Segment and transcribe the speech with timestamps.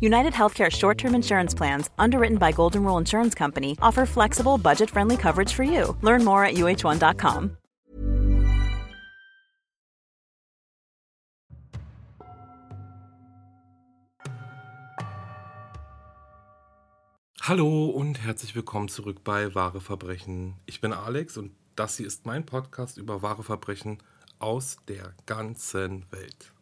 [0.00, 4.90] United Healthcare short term insurance plans, underwritten by Golden Rule Insurance Company, offer flexible, budget
[4.90, 5.96] friendly coverage for you.
[6.02, 7.56] Learn more at uh1.com.
[17.48, 20.56] Hallo und herzlich willkommen zurück bei Wahre Verbrechen.
[20.66, 24.02] Ich bin Alex und das hier ist mein Podcast über wahre Verbrechen
[24.38, 26.52] aus der ganzen Welt.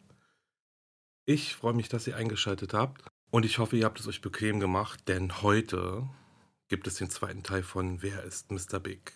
[1.29, 4.61] Ich freue mich, dass ihr eingeschaltet habt und ich hoffe, ihr habt es euch bequem
[4.61, 6.07] gemacht, denn heute
[6.69, 8.79] gibt es den zweiten Teil von Wer ist Mr.
[8.79, 9.13] Big?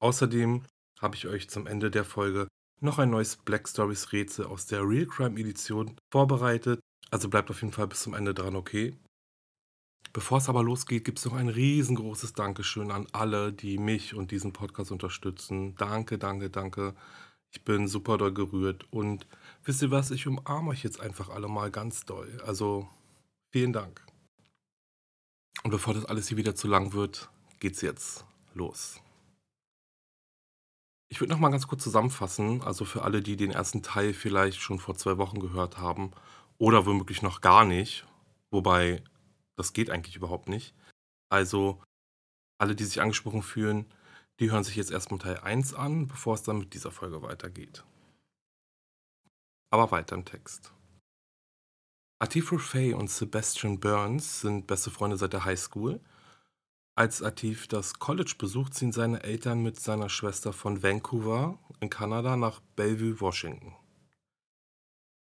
[0.00, 0.62] Außerdem
[0.98, 2.48] habe ich euch zum Ende der Folge
[2.80, 6.80] noch ein neues Black Stories Rätsel aus der Real Crime Edition vorbereitet.
[7.10, 8.96] Also bleibt auf jeden Fall bis zum Ende dran, okay?
[10.14, 14.30] Bevor es aber losgeht, gibt es noch ein riesengroßes Dankeschön an alle, die mich und
[14.30, 15.74] diesen Podcast unterstützen.
[15.76, 16.94] Danke, danke, danke.
[17.54, 19.26] Ich bin super doll gerührt und
[19.64, 22.40] wisst ihr was, ich umarme euch jetzt einfach alle mal ganz doll.
[22.46, 22.88] Also
[23.52, 24.04] vielen Dank.
[25.62, 27.30] Und bevor das alles hier wieder zu lang wird,
[27.60, 29.00] geht's jetzt los.
[31.10, 34.60] Ich würde noch mal ganz kurz zusammenfassen, also für alle, die den ersten Teil vielleicht
[34.60, 36.12] schon vor zwei Wochen gehört haben
[36.56, 38.06] oder womöglich noch gar nicht,
[38.50, 39.04] wobei
[39.56, 40.74] das geht eigentlich überhaupt nicht.
[41.28, 41.82] Also
[42.58, 43.92] alle, die sich angesprochen fühlen,
[44.40, 47.84] die hören sich jetzt erstmal Teil 1 an, bevor es dann mit dieser Folge weitergeht.
[49.70, 50.72] Aber weiter im Text.
[52.18, 56.00] Atif Rufay und Sebastian Burns sind beste Freunde seit der Highschool.
[56.94, 62.36] Als Atif das College besucht, ziehen seine Eltern mit seiner Schwester von Vancouver in Kanada
[62.36, 63.74] nach Bellevue, Washington.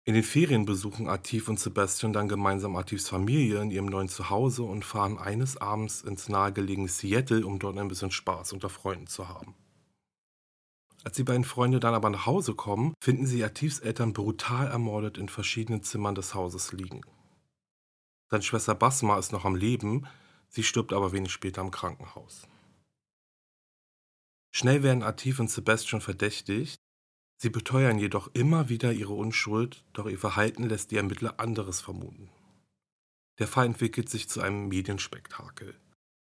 [0.07, 4.63] In den Ferien besuchen Atif und Sebastian dann gemeinsam Atifs Familie in ihrem neuen Zuhause
[4.63, 9.27] und fahren eines Abends ins nahegelegene Seattle, um dort ein bisschen Spaß unter Freunden zu
[9.27, 9.53] haben.
[11.03, 15.17] Als die beiden Freunde dann aber nach Hause kommen, finden sie Atifs Eltern brutal ermordet
[15.17, 17.01] in verschiedenen Zimmern des Hauses liegen.
[18.31, 20.07] Seine Schwester Basma ist noch am Leben,
[20.47, 22.47] sie stirbt aber wenig später im Krankenhaus.
[24.55, 26.79] Schnell werden Atif und Sebastian verdächtigt,
[27.39, 32.29] Sie beteuern jedoch immer wieder ihre Unschuld, doch ihr Verhalten lässt die Ermittler anderes vermuten.
[33.37, 35.75] Der Fall entwickelt sich zu einem Medienspektakel.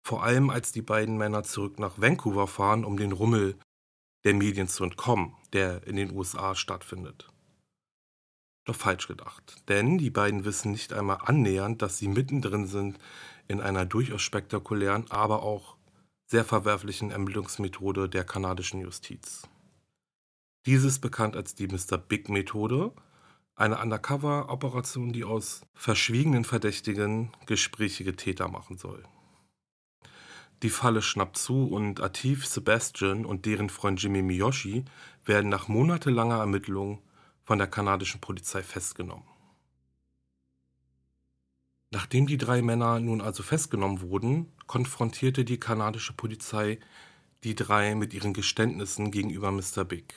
[0.03, 3.59] Vor allem als die beiden Männer zurück nach Vancouver fahren, um den Rummel
[4.25, 7.29] der Medien zu entkommen, der in den USA stattfindet.
[8.67, 12.99] Doch falsch gedacht, denn die beiden wissen nicht einmal annähernd, dass sie mittendrin sind
[13.47, 15.77] in einer durchaus spektakulären, aber auch
[16.27, 19.47] sehr verwerflichen Ermittlungsmethode der kanadischen Justiz.
[20.67, 21.99] Diese ist bekannt als die Mr.
[21.99, 22.93] Big Methode,
[23.55, 29.05] eine Undercover-Operation, die aus verschwiegenen Verdächtigen gesprächige Täter machen soll.
[30.63, 34.85] Die Falle schnappt zu und Atif Sebastian und deren Freund Jimmy Miyoshi
[35.25, 37.03] werden nach monatelanger Ermittlung
[37.43, 39.27] von der kanadischen Polizei festgenommen.
[41.91, 46.81] Nachdem die drei Männer nun also festgenommen wurden, konfrontierte die kanadische Polizei
[47.45, 49.85] die drei mit ihren Geständnissen gegenüber Mr.
[49.85, 50.15] Big.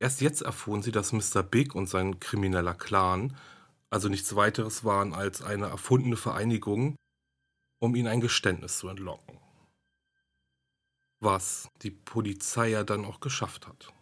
[0.00, 1.42] Erst jetzt erfuhren sie, dass Mr.
[1.42, 3.36] Big und sein krimineller Clan
[3.90, 6.96] also nichts weiteres waren als eine erfundene Vereinigung,
[7.78, 9.38] um ihnen ein Geständnis zu entlocken.
[11.20, 13.92] Was die Polizei ja dann auch geschafft hat.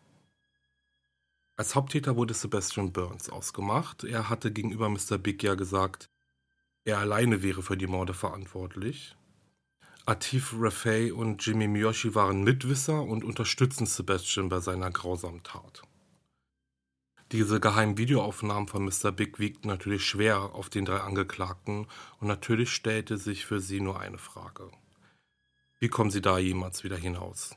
[1.57, 4.05] Als Haupttäter wurde Sebastian Burns ausgemacht.
[4.05, 5.17] Er hatte gegenüber Mr.
[5.17, 6.11] Big ja gesagt,
[6.85, 9.17] er alleine wäre für die Morde verantwortlich.
[10.09, 15.83] Atif Rafay und Jimmy Miyoshi waren Mitwisser und unterstützten Sebastian bei seiner grausamen Tat.
[17.33, 19.11] Diese geheimen Videoaufnahmen von Mr.
[19.11, 21.89] Big wiegten natürlich schwer auf den drei Angeklagten
[22.21, 24.71] und natürlich stellte sich für sie nur eine Frage.
[25.81, 27.57] Wie kommen sie da jemals wieder hinaus?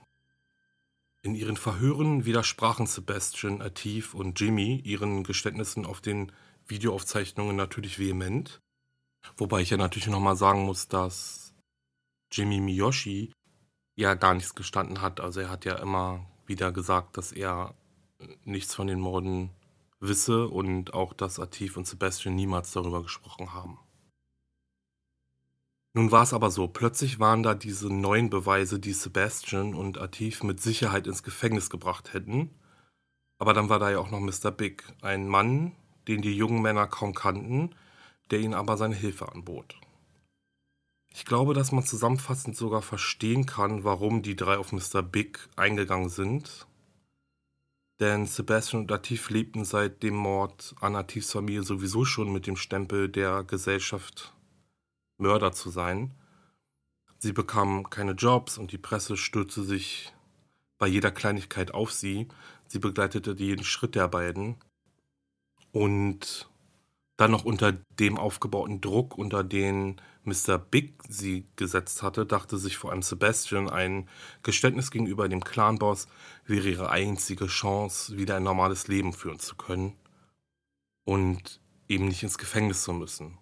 [1.22, 6.32] In ihren Verhören widersprachen Sebastian, Atif und Jimmy ihren Geständnissen auf den
[6.66, 8.60] Videoaufzeichnungen natürlich vehement.
[9.38, 11.49] Wobei ich ja natürlich nochmal sagen muss, dass
[12.32, 13.32] Jimmy Miyoshi
[13.96, 15.20] ja gar nichts gestanden hat.
[15.20, 17.76] Also er hat ja immer wieder gesagt, dass er
[18.44, 19.52] nichts von den Morden
[20.00, 23.80] wisse und auch, dass Atif und Sebastian niemals darüber gesprochen haben.
[25.94, 30.44] Nun war es aber so, plötzlich waren da diese neuen Beweise, die Sebastian und Atif
[30.44, 32.52] mit Sicherheit ins Gefängnis gebracht hätten.
[33.40, 34.52] Aber dann war da ja auch noch Mr.
[34.52, 35.76] Big, ein Mann,
[36.08, 37.76] den die jungen Männer kaum kannten,
[38.32, 39.80] der ihnen aber seine Hilfe anbot.
[41.20, 45.02] Ich glaube, dass man zusammenfassend sogar verstehen kann, warum die drei auf Mr.
[45.04, 46.66] Big eingegangen sind.
[48.00, 52.56] Denn Sebastian und Atif lebten seit dem Mord an Atifs Familie sowieso schon mit dem
[52.56, 54.34] Stempel der Gesellschaft
[55.18, 56.16] Mörder zu sein.
[57.18, 60.14] Sie bekamen keine Jobs und die Presse stürzte sich
[60.78, 62.30] bei jeder Kleinigkeit auf sie.
[62.68, 64.56] Sie begleitete jeden Schritt der beiden.
[65.74, 66.50] Und
[67.20, 70.58] dann noch unter dem aufgebauten Druck, unter den Mr.
[70.58, 74.08] Big sie gesetzt hatte, dachte sich vor allem Sebastian, ein
[74.42, 76.08] Geständnis gegenüber dem Clanboss
[76.46, 79.98] wäre ihre einzige Chance, wieder ein normales Leben führen zu können
[81.04, 83.38] und eben nicht ins Gefängnis zu müssen.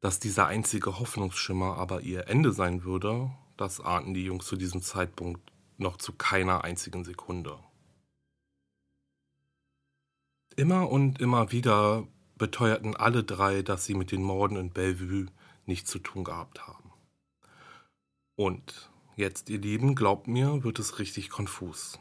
[0.00, 4.80] Dass dieser einzige Hoffnungsschimmer aber ihr Ende sein würde, das ahnten die Jungs zu diesem
[4.80, 7.58] Zeitpunkt noch zu keiner einzigen Sekunde.
[10.56, 12.06] Immer und immer wieder
[12.36, 15.26] beteuerten alle drei, dass sie mit den Morden in Bellevue
[15.66, 16.92] nichts zu tun gehabt haben.
[18.36, 21.98] Und jetzt, ihr Lieben, glaubt mir, wird es richtig konfus.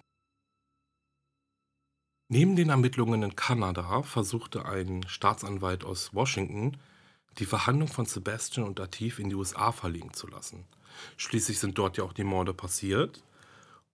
[2.30, 6.78] Neben den Ermittlungen in Kanada versuchte ein Staatsanwalt aus Washington
[7.38, 10.66] die Verhandlung von Sebastian und Atif in die USA verlegen zu lassen.
[11.18, 13.24] Schließlich sind dort ja auch die Morde passiert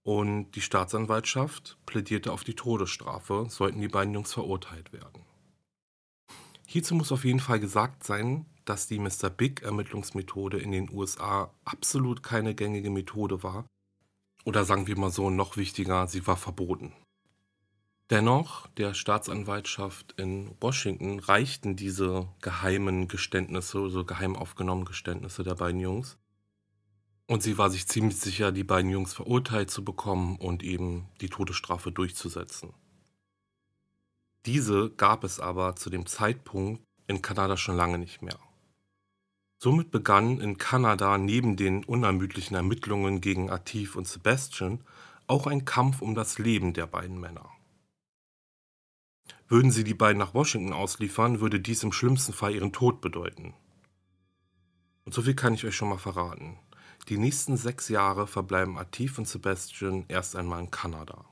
[0.08, 5.26] und die Staatsanwaltschaft plädierte auf die Todesstrafe, sollten die beiden Jungs verurteilt werden.
[6.66, 9.30] Hierzu muss auf jeden Fall gesagt sein, dass die Mr.
[9.30, 13.66] Big Ermittlungsmethode in den USA absolut keine gängige Methode war.
[14.46, 16.94] Oder sagen wir mal so, noch wichtiger, sie war verboten.
[18.10, 25.82] Dennoch, der Staatsanwaltschaft in Washington reichten diese geheimen Geständnisse, so geheim aufgenommenen Geständnisse der beiden
[25.82, 26.18] Jungs.
[27.28, 31.30] Und sie war sich ziemlich sicher, die beiden Jungs verurteilt zu bekommen und eben die
[31.30, 32.74] Todesstrafe durchzusetzen.
[34.46, 38.40] Diese gab es aber zu dem Zeitpunkt in Kanada schon lange nicht mehr.
[39.60, 44.82] Somit begann in Kanada neben den unermüdlichen Ermittlungen gegen Atif und Sebastian
[45.26, 47.50] auch ein Kampf um das Leben der beiden Männer.
[49.50, 53.54] Würden sie die beiden nach Washington ausliefern, würde dies im schlimmsten Fall ihren Tod bedeuten.
[55.06, 56.60] Und so viel kann ich euch schon mal verraten.
[57.10, 61.24] Die nächsten sechs Jahre verbleiben Atif und Sebastian erst einmal in Kanada.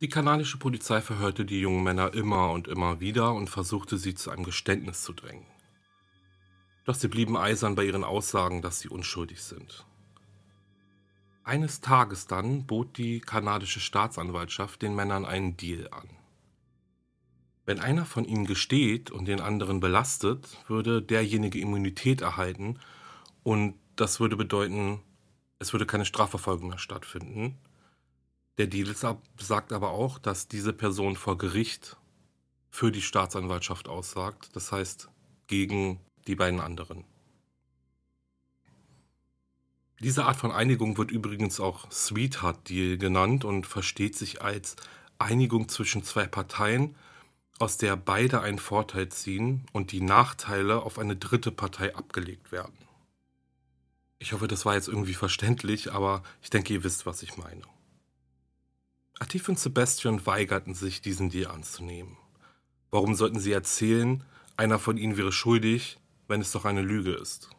[0.00, 4.30] Die kanadische Polizei verhörte die jungen Männer immer und immer wieder und versuchte sie zu
[4.30, 5.46] einem Geständnis zu drängen.
[6.84, 9.84] Doch sie blieben eisern bei ihren Aussagen, dass sie unschuldig sind.
[11.44, 16.08] Eines Tages dann bot die kanadische Staatsanwaltschaft den Männern einen Deal an.
[17.66, 22.78] Wenn einer von ihnen gesteht und den anderen belastet, würde derjenige Immunität erhalten
[23.42, 25.00] und das würde bedeuten,
[25.58, 27.58] es würde keine Strafverfolgung mehr stattfinden.
[28.56, 28.94] Der Deal
[29.38, 31.96] sagt aber auch, dass diese Person vor Gericht
[32.70, 35.08] für die Staatsanwaltschaft aussagt, das heißt
[35.48, 37.04] gegen die beiden anderen.
[40.00, 44.76] Diese Art von Einigung wird übrigens auch Sweetheart Deal genannt und versteht sich als
[45.18, 46.94] Einigung zwischen zwei Parteien,
[47.58, 52.87] aus der beide einen Vorteil ziehen und die Nachteile auf eine dritte Partei abgelegt werden.
[54.18, 57.62] Ich hoffe, das war jetzt irgendwie verständlich, aber ich denke, ihr wisst, was ich meine.
[59.20, 62.16] Atif und Sebastian weigerten sich, diesen Deal anzunehmen.
[62.90, 64.24] Warum sollten sie erzählen,
[64.56, 67.50] einer von ihnen wäre schuldig, wenn es doch eine Lüge ist?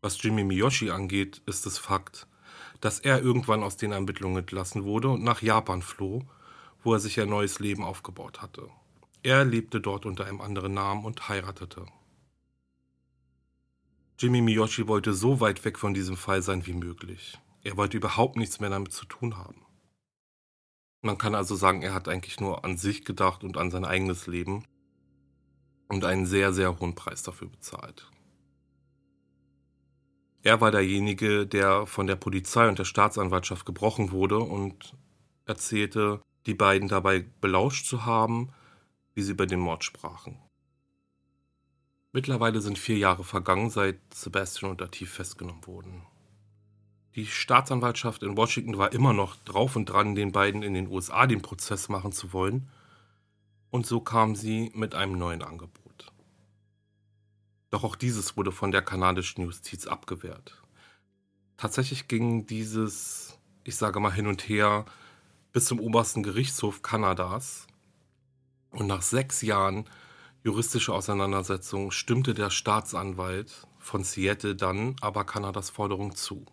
[0.00, 2.26] Was Jimmy Miyoshi angeht, ist es Fakt,
[2.80, 6.24] dass er irgendwann aus den Ermittlungen entlassen wurde und nach Japan floh,
[6.84, 8.68] wo er sich ein neues Leben aufgebaut hatte.
[9.22, 11.86] Er lebte dort unter einem anderen Namen und heiratete.
[14.20, 17.38] Jimmy Miyoshi wollte so weit weg von diesem Fall sein wie möglich.
[17.62, 19.64] Er wollte überhaupt nichts mehr damit zu tun haben.
[21.02, 24.26] Man kann also sagen, er hat eigentlich nur an sich gedacht und an sein eigenes
[24.26, 24.64] Leben
[25.86, 28.10] und einen sehr, sehr hohen Preis dafür bezahlt.
[30.42, 34.96] Er war derjenige, der von der Polizei und der Staatsanwaltschaft gebrochen wurde und
[35.44, 38.52] erzählte, die beiden dabei belauscht zu haben,
[39.14, 40.38] wie sie über den Mord sprachen.
[42.12, 46.06] Mittlerweile sind vier Jahre vergangen, seit Sebastian und Atif festgenommen wurden.
[47.14, 51.26] Die Staatsanwaltschaft in Washington war immer noch drauf und dran, den beiden in den USA
[51.26, 52.68] den Prozess machen zu wollen,
[53.70, 56.12] und so kam sie mit einem neuen Angebot.
[57.70, 60.62] Doch auch dieses wurde von der kanadischen Justiz abgewehrt.
[61.58, 64.86] Tatsächlich ging dieses, ich sage mal hin und her,
[65.52, 67.66] bis zum obersten Gerichtshof Kanadas.
[68.70, 69.88] Und nach sechs Jahren
[70.44, 76.46] juristischer Auseinandersetzung stimmte der Staatsanwalt von Seattle dann aber Kanadas Forderung zu.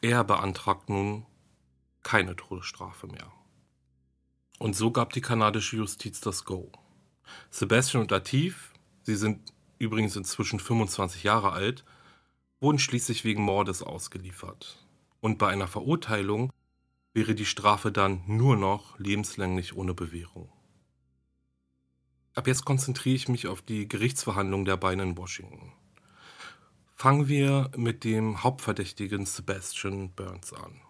[0.00, 1.26] Er beantragt nun
[2.02, 3.32] keine Todesstrafe mehr.
[4.58, 6.70] Und so gab die kanadische Justiz das Go.
[7.50, 8.72] Sebastian und Latif,
[9.02, 11.84] sie sind übrigens inzwischen 25 Jahre alt,
[12.60, 14.86] wurden schließlich wegen Mordes ausgeliefert.
[15.20, 16.52] Und bei einer Verurteilung
[17.12, 20.53] wäre die Strafe dann nur noch lebenslänglich ohne Bewährung.
[22.34, 25.72] Ab jetzt konzentriere ich mich auf die Gerichtsverhandlung der beiden in Washington.
[26.96, 30.80] Fangen wir mit dem Hauptverdächtigen Sebastian Burns an.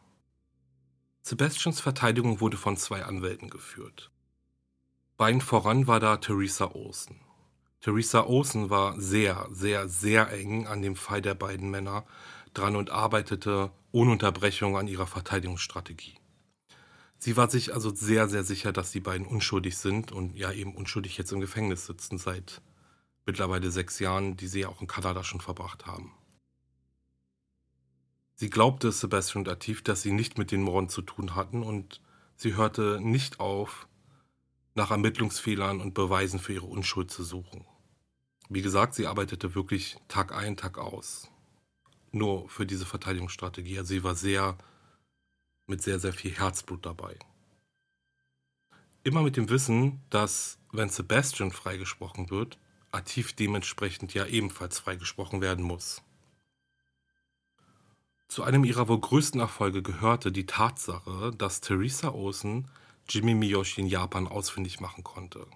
[1.23, 4.11] Sebastians Verteidigung wurde von zwei Anwälten geführt.
[5.19, 7.21] Beiden voran war da Theresa Olsen.
[7.81, 12.07] Theresa Olsen war sehr, sehr, sehr eng an dem Fall der beiden Männer
[12.55, 16.15] dran und arbeitete ohne Unterbrechung an ihrer Verteidigungsstrategie.
[17.25, 20.75] Sie war sich also sehr, sehr sicher, dass die beiden unschuldig sind und ja eben
[20.75, 22.61] unschuldig jetzt im Gefängnis sitzen seit
[23.25, 26.13] mittlerweile sechs Jahren, die sie ja auch in Kanada schon verbracht haben.
[28.35, 32.03] Sie glaubte Sebastian und Atif, dass sie nicht mit den Morden zu tun hatten und
[32.37, 33.89] sie hörte nicht auf,
[34.75, 37.65] nach Ermittlungsfehlern und Beweisen für ihre Unschuld zu suchen.
[38.51, 41.31] Wie gesagt, sie arbeitete wirklich Tag ein, Tag aus.
[42.13, 43.79] Nur für diese Verteidigungsstrategie.
[43.79, 44.59] Also sie war sehr
[45.67, 47.19] mit sehr, sehr viel Herzblut dabei.
[49.03, 52.59] Immer mit dem Wissen, dass, wenn Sebastian freigesprochen wird,
[52.91, 56.03] Atif dementsprechend ja ebenfalls freigesprochen werden muss.
[58.29, 62.71] Zu einem ihrer wohl größten Erfolge gehörte die Tatsache, dass Theresa Olsen
[63.09, 65.47] Jimmy Miyoshi in Japan ausfindig machen konnte.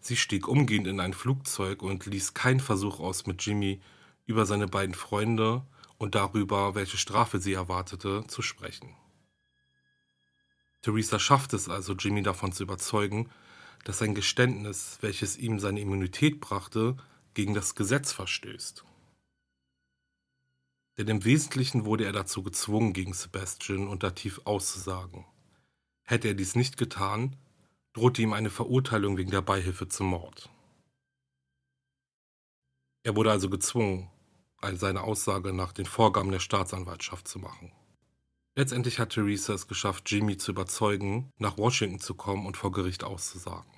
[0.00, 3.80] Sie stieg umgehend in ein Flugzeug und ließ keinen Versuch aus, mit Jimmy
[4.26, 5.62] über seine beiden Freunde
[5.98, 8.94] und darüber, welche Strafe sie erwartete, zu sprechen.
[10.82, 13.30] Theresa schafft es also, Jimmy davon zu überzeugen,
[13.84, 16.96] dass sein Geständnis, welches ihm seine Immunität brachte,
[17.34, 18.84] gegen das Gesetz verstößt.
[20.98, 25.26] Denn im Wesentlichen wurde er dazu gezwungen, gegen Sebastian und Dativ auszusagen.
[26.04, 27.36] Hätte er dies nicht getan,
[27.92, 30.48] drohte ihm eine Verurteilung wegen der Beihilfe zum Mord.
[33.02, 34.10] Er wurde also gezwungen,
[34.74, 37.72] seine Aussage nach den Vorgaben der Staatsanwaltschaft zu machen.
[38.56, 43.04] Letztendlich hat Theresa es geschafft, Jimmy zu überzeugen, nach Washington zu kommen und vor Gericht
[43.04, 43.70] auszusagen.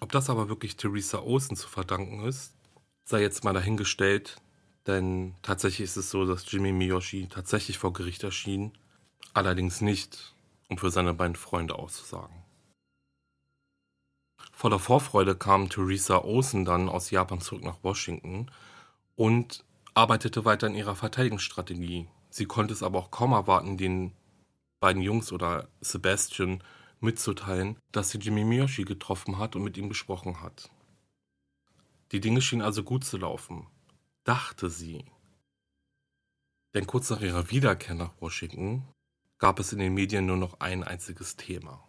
[0.00, 2.54] Ob das aber wirklich Theresa Olsen zu verdanken ist,
[3.04, 4.36] sei jetzt mal dahingestellt,
[4.86, 8.72] denn tatsächlich ist es so, dass Jimmy Miyoshi tatsächlich vor Gericht erschien,
[9.32, 10.34] allerdings nicht,
[10.68, 12.44] um für seine beiden Freunde auszusagen.
[14.52, 18.50] Voller Vorfreude kam Theresa Olsen dann aus Japan zurück nach Washington
[19.16, 22.08] und arbeitete weiter in ihrer Verteidigungsstrategie.
[22.30, 24.12] Sie konnte es aber auch kaum erwarten, den
[24.80, 26.62] beiden Jungs oder Sebastian
[27.00, 30.70] mitzuteilen, dass sie Jimmy Miyoshi getroffen hat und mit ihm gesprochen hat.
[32.12, 33.66] Die Dinge schienen also gut zu laufen
[34.24, 35.04] dachte sie.
[36.74, 38.88] Denn kurz nach ihrer Wiederkehr nach Washington
[39.38, 41.86] gab es in den Medien nur noch ein einziges Thema.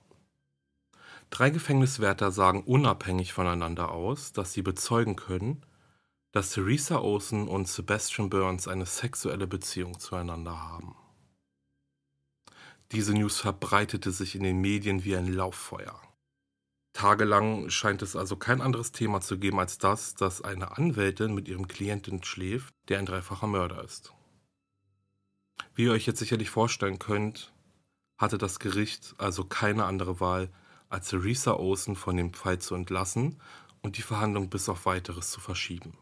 [1.31, 5.65] Drei Gefängniswärter sagen unabhängig voneinander aus, dass sie bezeugen können,
[6.35, 10.93] dass Theresa Olsen und Sebastian Burns eine sexuelle Beziehung zueinander haben.
[12.91, 15.97] Diese News verbreitete sich in den Medien wie ein Lauffeuer.
[16.91, 21.47] Tagelang scheint es also kein anderes Thema zu geben als das, dass eine Anwältin mit
[21.47, 24.13] ihrem Klienten schläft, der ein dreifacher Mörder ist.
[25.73, 27.53] Wie ihr euch jetzt sicherlich vorstellen könnt,
[28.17, 30.51] hatte das Gericht also keine andere Wahl,
[30.89, 33.41] als Theresa Olsen von dem Fall zu entlassen
[33.81, 35.97] und die Verhandlung bis auf weiteres zu verschieben.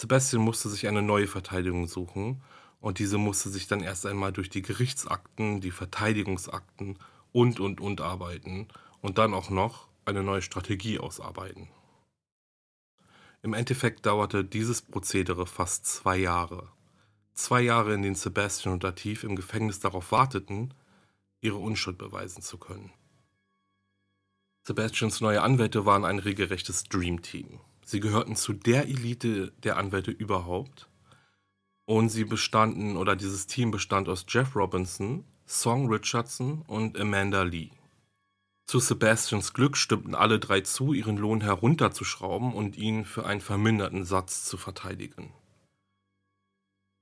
[0.00, 2.40] Sebastian musste sich eine neue Verteidigung suchen
[2.80, 6.98] und diese musste sich dann erst einmal durch die Gerichtsakten, die Verteidigungsakten
[7.32, 8.68] und, und, und arbeiten
[9.02, 11.68] und dann auch noch eine neue Strategie ausarbeiten.
[13.42, 16.70] Im Endeffekt dauerte dieses Prozedere fast zwei Jahre.
[17.34, 20.72] Zwei Jahre, in denen Sebastian und Latif im Gefängnis darauf warteten,
[21.42, 22.90] ihre Unschuld beweisen zu können.
[24.62, 27.60] Sebastians neue Anwälte waren ein regelrechtes Dreamteam.
[27.90, 30.88] Sie gehörten zu der Elite der Anwälte überhaupt.
[31.86, 37.70] Und sie bestanden, oder dieses Team bestand aus Jeff Robinson, Song Richardson und Amanda Lee.
[38.68, 44.04] Zu Sebastians Glück stimmten alle drei zu, ihren Lohn herunterzuschrauben und ihn für einen verminderten
[44.04, 45.34] Satz zu verteidigen.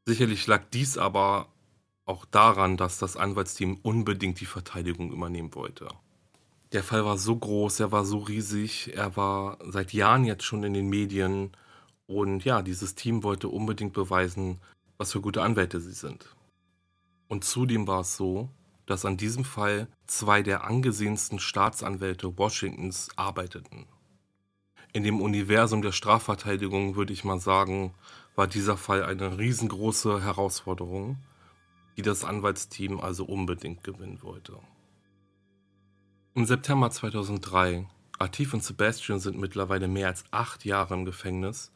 [0.06, 1.52] Sicherlich lag dies aber
[2.06, 5.90] auch daran, dass das Anwaltsteam unbedingt die Verteidigung übernehmen wollte.
[6.72, 10.64] Der Fall war so groß, er war so riesig, er war seit Jahren jetzt schon
[10.64, 11.52] in den Medien
[12.06, 14.60] und ja, dieses Team wollte unbedingt beweisen,
[14.98, 16.34] was für gute Anwälte sie sind.
[17.26, 18.50] Und zudem war es so,
[18.84, 23.86] dass an diesem Fall zwei der angesehensten Staatsanwälte Washingtons arbeiteten.
[24.92, 27.94] In dem Universum der Strafverteidigung würde ich mal sagen,
[28.34, 31.18] war dieser Fall eine riesengroße Herausforderung,
[31.96, 34.58] die das Anwaltsteam also unbedingt gewinnen wollte.
[36.38, 37.88] Im September 2003,
[38.20, 41.72] Atif und Sebastian sind mittlerweile mehr als acht Jahre im Gefängnis,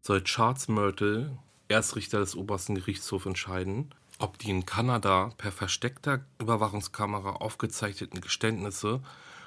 [0.00, 7.30] soll Charles Myrtle, Erstrichter des obersten Gerichtshofs, entscheiden, ob die in Kanada per versteckter Überwachungskamera
[7.30, 9.02] aufgezeichneten Geständnisse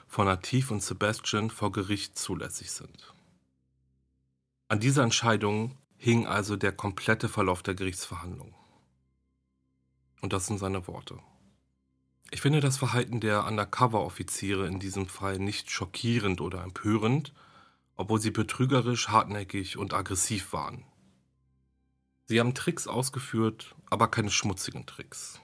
[0.10, 3.13] von Atif und Sebastian vor Gericht zulässig sind.
[4.67, 8.53] An dieser Entscheidung hing also der komplette Verlauf der Gerichtsverhandlung.
[10.19, 11.17] Und das sind seine Worte.
[12.29, 17.34] Ich finde das Verhalten der Undercover-Offiziere in diesem Fall nicht schockierend oder empörend,
[17.96, 20.84] obwohl sie betrügerisch, hartnäckig und aggressiv waren.
[22.25, 25.39] Sie haben Tricks ausgeführt, aber keine schmutzigen Tricks.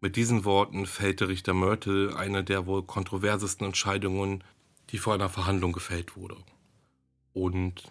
[0.00, 4.44] Mit diesen Worten fällte Richter Mörtel eine der wohl kontroversesten Entscheidungen,
[4.90, 6.36] die vor einer Verhandlung gefällt wurde.
[7.32, 7.90] Und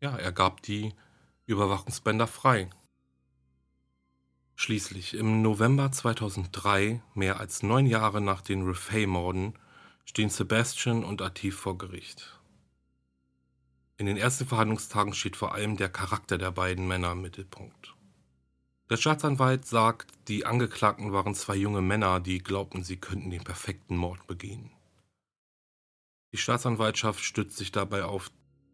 [0.00, 0.94] ja, er gab die
[1.46, 2.70] Überwachungsbänder frei.
[4.62, 9.54] Schließlich, im November 2003, mehr als neun Jahre nach den Refay-Morden,
[10.04, 12.38] stehen Sebastian und Atif vor Gericht.
[13.96, 17.94] In den ersten Verhandlungstagen steht vor allem der Charakter der beiden Männer im Mittelpunkt.
[18.90, 23.96] Der Staatsanwalt sagt, die Angeklagten waren zwei junge Männer, die glaubten, sie könnten den perfekten
[23.96, 24.70] Mord begehen.
[26.32, 28.30] Die Staatsanwaltschaft stützt sich dabei auf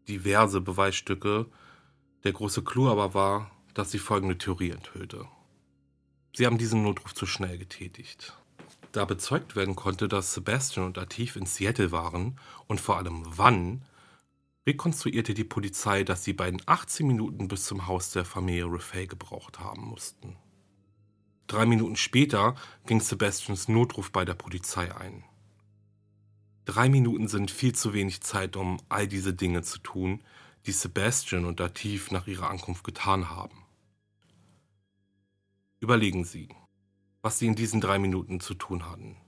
[0.08, 1.46] diverse Beweisstücke.
[2.24, 5.28] Der große Clou aber war, dass sie folgende Theorie enthüllte.
[6.36, 8.36] Sie haben diesen Notruf zu schnell getätigt.
[8.92, 13.86] Da bezeugt werden konnte, dass Sebastian und Atif in Seattle waren und vor allem wann,
[14.66, 19.60] rekonstruierte die Polizei, dass die beiden 18 Minuten bis zum Haus der Familie Refay gebraucht
[19.60, 20.36] haben mussten.
[21.46, 25.24] Drei Minuten später ging Sebastians Notruf bei der Polizei ein.
[26.66, 30.22] Drei Minuten sind viel zu wenig Zeit, um all diese Dinge zu tun,
[30.66, 33.65] die Sebastian und Dativ nach ihrer Ankunft getan haben.
[35.78, 36.48] Überlegen Sie,
[37.20, 39.18] was Sie in diesen drei Minuten zu tun hatten,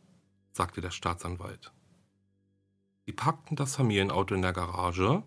[0.50, 1.72] sagte der Staatsanwalt.
[3.04, 5.24] Sie packten das Familienauto in der Garage,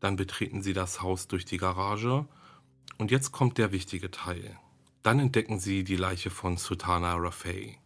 [0.00, 2.26] dann betreten sie das Haus durch die Garage
[2.98, 4.58] und jetzt kommt der wichtige Teil.
[5.02, 7.78] Dann entdecken sie die Leiche von Sultana Rafay,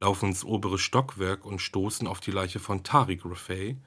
[0.00, 3.78] laufen ins obere Stockwerk und stoßen auf die Leiche von Tariq Rafay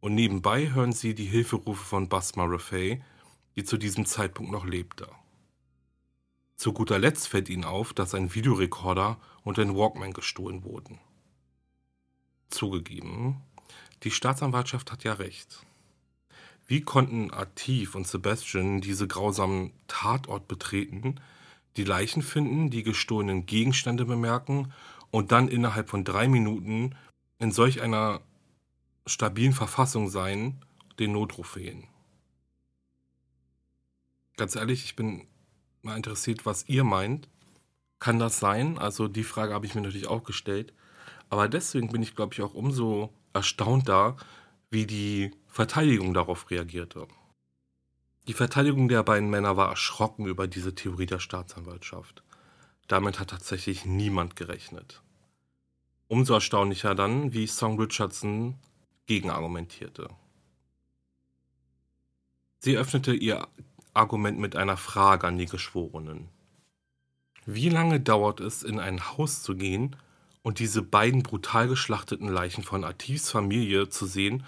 [0.00, 3.02] und nebenbei hören sie die Hilferufe von Basma Rafay,
[3.56, 5.08] die zu diesem Zeitpunkt noch lebte.
[6.62, 11.00] Zu guter Letzt fällt ihnen auf, dass ein Videorekorder und ein Walkman gestohlen wurden.
[12.50, 13.42] Zugegeben,
[14.04, 15.66] die Staatsanwaltschaft hat ja recht.
[16.68, 21.20] Wie konnten Atif und Sebastian diese grausamen Tatort betreten,
[21.76, 24.72] die Leichen finden, die gestohlenen Gegenstände bemerken
[25.10, 26.94] und dann innerhalb von drei Minuten
[27.40, 28.20] in solch einer
[29.04, 30.64] stabilen Verfassung sein,
[31.00, 31.88] den Notruf wählen?
[34.36, 35.26] Ganz ehrlich, ich bin
[35.82, 37.28] mal interessiert, was ihr meint.
[37.98, 38.78] Kann das sein?
[38.78, 40.72] Also die Frage habe ich mir natürlich auch gestellt.
[41.28, 44.16] Aber deswegen bin ich, glaube ich, auch umso erstaunt da,
[44.70, 47.06] wie die Verteidigung darauf reagierte.
[48.28, 52.22] Die Verteidigung der beiden Männer war erschrocken über diese Theorie der Staatsanwaltschaft.
[52.86, 55.02] Damit hat tatsächlich niemand gerechnet.
[56.08, 58.56] Umso erstaunlicher dann, wie Song Richardson
[59.06, 60.08] gegenargumentierte.
[62.60, 63.48] Sie öffnete ihr
[63.94, 66.28] Argument mit einer Frage an die Geschworenen.
[67.44, 69.96] Wie lange dauert es, in ein Haus zu gehen
[70.42, 74.44] und diese beiden brutal geschlachteten Leichen von Atifs Familie zu sehen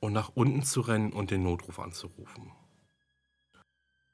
[0.00, 2.50] und nach unten zu rennen und den Notruf anzurufen.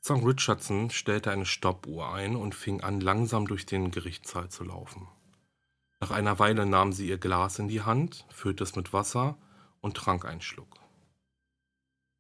[0.01, 5.09] Song Richardson stellte eine Stoppuhr ein und fing an, langsam durch den Gerichtssaal zu laufen.
[6.01, 9.37] Nach einer Weile nahm sie ihr Glas in die Hand, füllte es mit Wasser
[9.81, 10.79] und trank einen Schluck.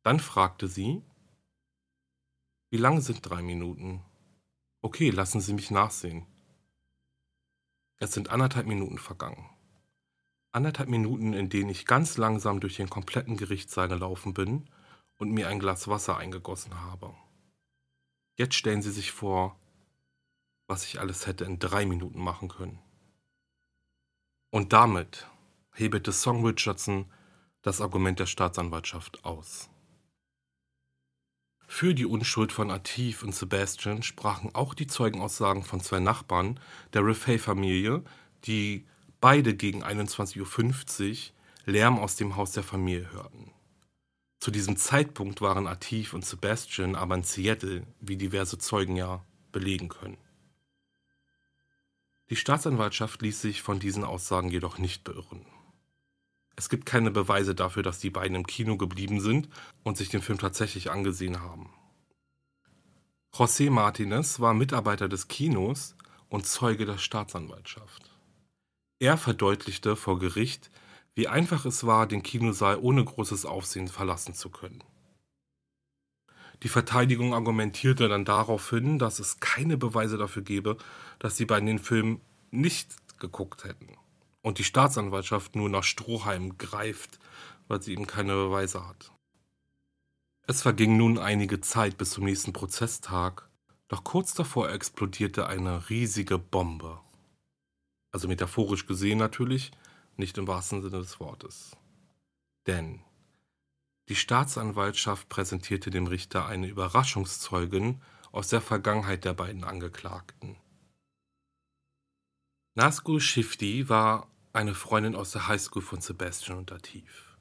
[0.03, 1.03] Dann fragte sie,
[2.71, 4.03] wie lang sind drei Minuten?
[4.83, 6.27] Okay, lassen Sie mich nachsehen.
[7.97, 9.49] Es sind anderthalb Minuten vergangen.
[10.53, 14.69] Anderthalb Minuten, in denen ich ganz langsam durch den kompletten Gerichtssaal gelaufen bin
[15.17, 17.15] und mir ein Glas Wasser eingegossen habe.
[18.37, 19.59] Jetzt stellen Sie sich vor,
[20.67, 22.79] was ich alles hätte in drei Minuten machen können.
[24.51, 25.27] Und damit
[25.73, 27.11] hebete Song Richardson
[27.63, 29.69] das Argument der Staatsanwaltschaft aus.
[31.71, 36.59] Für die Unschuld von Atif und Sebastian sprachen auch die Zeugenaussagen von zwei Nachbarn
[36.95, 38.03] der Refay-Familie,
[38.45, 38.87] die
[39.21, 41.17] beide gegen 21.50 Uhr
[41.67, 43.53] Lärm aus dem Haus der Familie hörten.
[44.41, 49.91] Zu diesem Zeitpunkt waren Atif und Sebastian aber in Seattle, wie diverse Zeugen ja belegen
[49.91, 50.17] können.
[52.31, 55.45] Die Staatsanwaltschaft ließ sich von diesen Aussagen jedoch nicht beirren.
[56.59, 59.49] Es gibt keine Beweise dafür, dass die beiden im Kino geblieben sind
[59.85, 61.73] und sich den Film tatsächlich angesehen haben.
[63.33, 65.95] José Martinez war Mitarbeiter des Kinos
[66.29, 68.11] und Zeuge der Staatsanwaltschaft.
[68.99, 70.73] Er verdeutlichte vor Gericht,
[71.15, 74.83] wie einfach es war, den Kinosaal ohne großes Aufsehen verlassen zu können.
[76.65, 80.77] Die Verteidigung argumentierte dann darauf hin, dass es keine Beweise dafür gebe,
[81.21, 83.98] dass die beiden den Film nicht geguckt hätten
[84.49, 87.19] und die Staatsanwaltschaft nur nach Strohhalm greift,
[87.69, 89.13] weil sie eben keine Beweise hat.
[90.47, 93.47] Es verging nun einige Zeit bis zum nächsten Prozesstag,
[93.89, 96.99] doch kurz davor explodierte eine riesige Bombe.
[98.11, 99.71] Also metaphorisch gesehen natürlich,
[100.17, 101.77] nicht im wahrsten Sinne des Wortes.
[102.67, 103.01] Denn
[104.09, 108.01] die Staatsanwaltschaft präsentierte dem Richter eine Überraschungszeugin
[108.33, 110.57] aus der Vergangenheit der beiden Angeklagten.
[112.75, 117.37] Nazgul Shifty war eine Freundin aus der Highschool von Sebastian und Atif.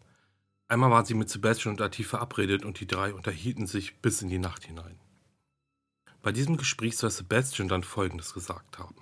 [0.68, 4.30] Einmal war sie mit Sebastian und Atif verabredet und die drei unterhielten sich bis in
[4.30, 5.00] die Nacht hinein.
[6.22, 8.96] Bei diesem Gespräch soll Sebastian dann Folgendes gesagt haben.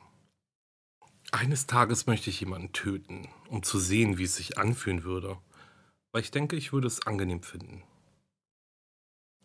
[1.31, 5.37] Eines Tages möchte ich jemanden töten, um zu sehen, wie es sich anfühlen würde
[6.15, 7.83] weil ich denke, ich würde es angenehm finden.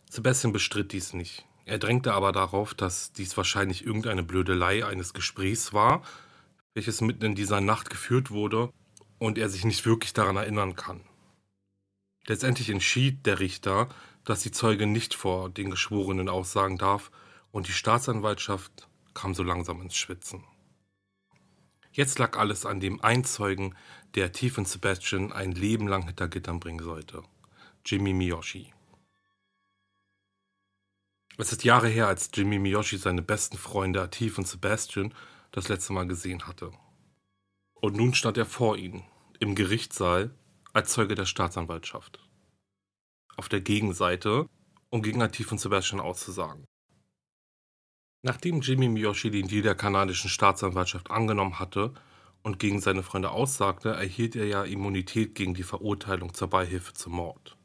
[0.09, 1.45] Sebastian bestritt dies nicht.
[1.65, 6.05] Er drängte aber darauf, dass dies wahrscheinlich irgendeine Blödelei eines Gesprächs war,
[6.75, 8.73] welches mitten in dieser Nacht geführt wurde
[9.19, 11.03] und er sich nicht wirklich daran erinnern kann.
[12.27, 13.89] Letztendlich entschied der Richter,
[14.25, 17.11] dass die Zeuge nicht vor den Geschworenen aussagen darf
[17.51, 20.45] und die Staatsanwaltschaft kam so langsam ins Schwitzen.
[21.93, 23.75] Jetzt lag alles an dem Einzeugen,
[24.15, 27.23] der Tief Sebastian ein Leben lang hinter Gittern bringen sollte.
[27.85, 28.73] Jimmy Miyoshi.
[31.37, 35.15] Es ist Jahre her, als Jimmy Miyoshi seine besten Freunde Atif und Sebastian
[35.53, 36.73] das letzte Mal gesehen hatte.
[37.75, 39.05] Und nun stand er vor ihnen,
[39.39, 40.35] im Gerichtssaal,
[40.73, 42.21] als Zeuge der Staatsanwaltschaft.
[43.37, 44.47] Auf der Gegenseite,
[44.91, 46.65] um gegen Atif und Sebastian auszusagen.
[48.23, 51.95] Nachdem Jimmy Miyoshi den Deal der kanadischen Staatsanwaltschaft angenommen hatte
[52.43, 57.15] und gegen seine Freunde aussagte, erhielt er ja Immunität gegen die Verurteilung zur Beihilfe zum
[57.15, 57.57] Mord.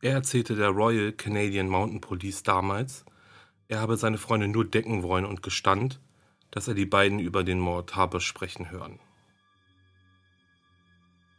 [0.00, 3.04] Er erzählte der Royal Canadian Mountain Police damals,
[3.68, 6.00] er habe seine Freunde nur decken wollen und gestand,
[6.52, 9.00] dass er die beiden über den Mord habe sprechen hören.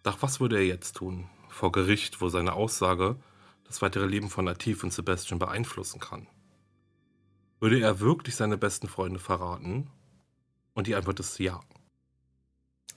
[0.03, 3.15] Doch was würde er jetzt tun, vor Gericht, wo seine Aussage
[3.63, 6.27] das weitere Leben von Atif und Sebastian beeinflussen kann?
[7.61, 9.89] Würde er wirklich seine besten Freunde verraten?
[10.73, 11.61] Und die Antwort ist ja.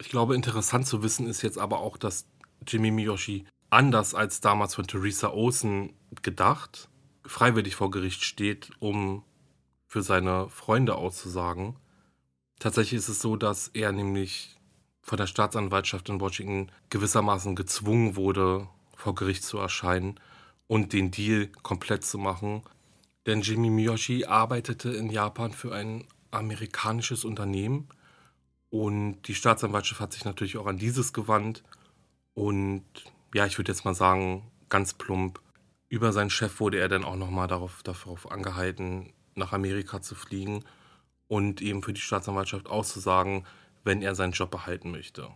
[0.00, 2.26] Ich glaube, interessant zu wissen ist jetzt aber auch, dass
[2.66, 6.88] Jimmy Miyoshi anders als damals von Theresa Olsen gedacht,
[7.24, 9.24] freiwillig vor Gericht steht, um
[9.86, 11.76] für seine Freunde auszusagen.
[12.58, 14.56] Tatsächlich ist es so, dass er nämlich
[15.02, 20.18] von der Staatsanwaltschaft in Washington gewissermaßen gezwungen wurde, vor Gericht zu erscheinen
[20.66, 22.62] und den Deal komplett zu machen,
[23.26, 27.88] denn Jimmy Miyoshi arbeitete in Japan für ein amerikanisches Unternehmen
[28.70, 31.62] und die Staatsanwaltschaft hat sich natürlich auch an dieses gewandt
[32.34, 32.84] und
[33.34, 35.40] ja, ich würde jetzt mal sagen, ganz plump,
[35.88, 40.64] über seinen Chef wurde er dann auch nochmal darauf, darauf angehalten, nach Amerika zu fliegen
[41.28, 43.46] und eben für die Staatsanwaltschaft auszusagen,
[43.84, 45.30] wenn er seinen Job behalten möchte.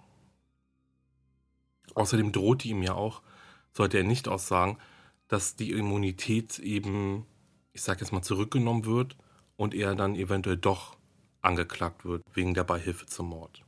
[1.94, 3.22] Außerdem drohte ihm ja auch,
[3.72, 4.78] sollte er nicht aussagen,
[5.28, 7.26] dass die Immunität eben
[7.72, 9.16] ich sage jetzt mal, zurückgenommen wird
[9.56, 10.96] und er dann eventuell doch
[11.42, 13.64] angeklagt wird wegen der Beihilfe zum Mord.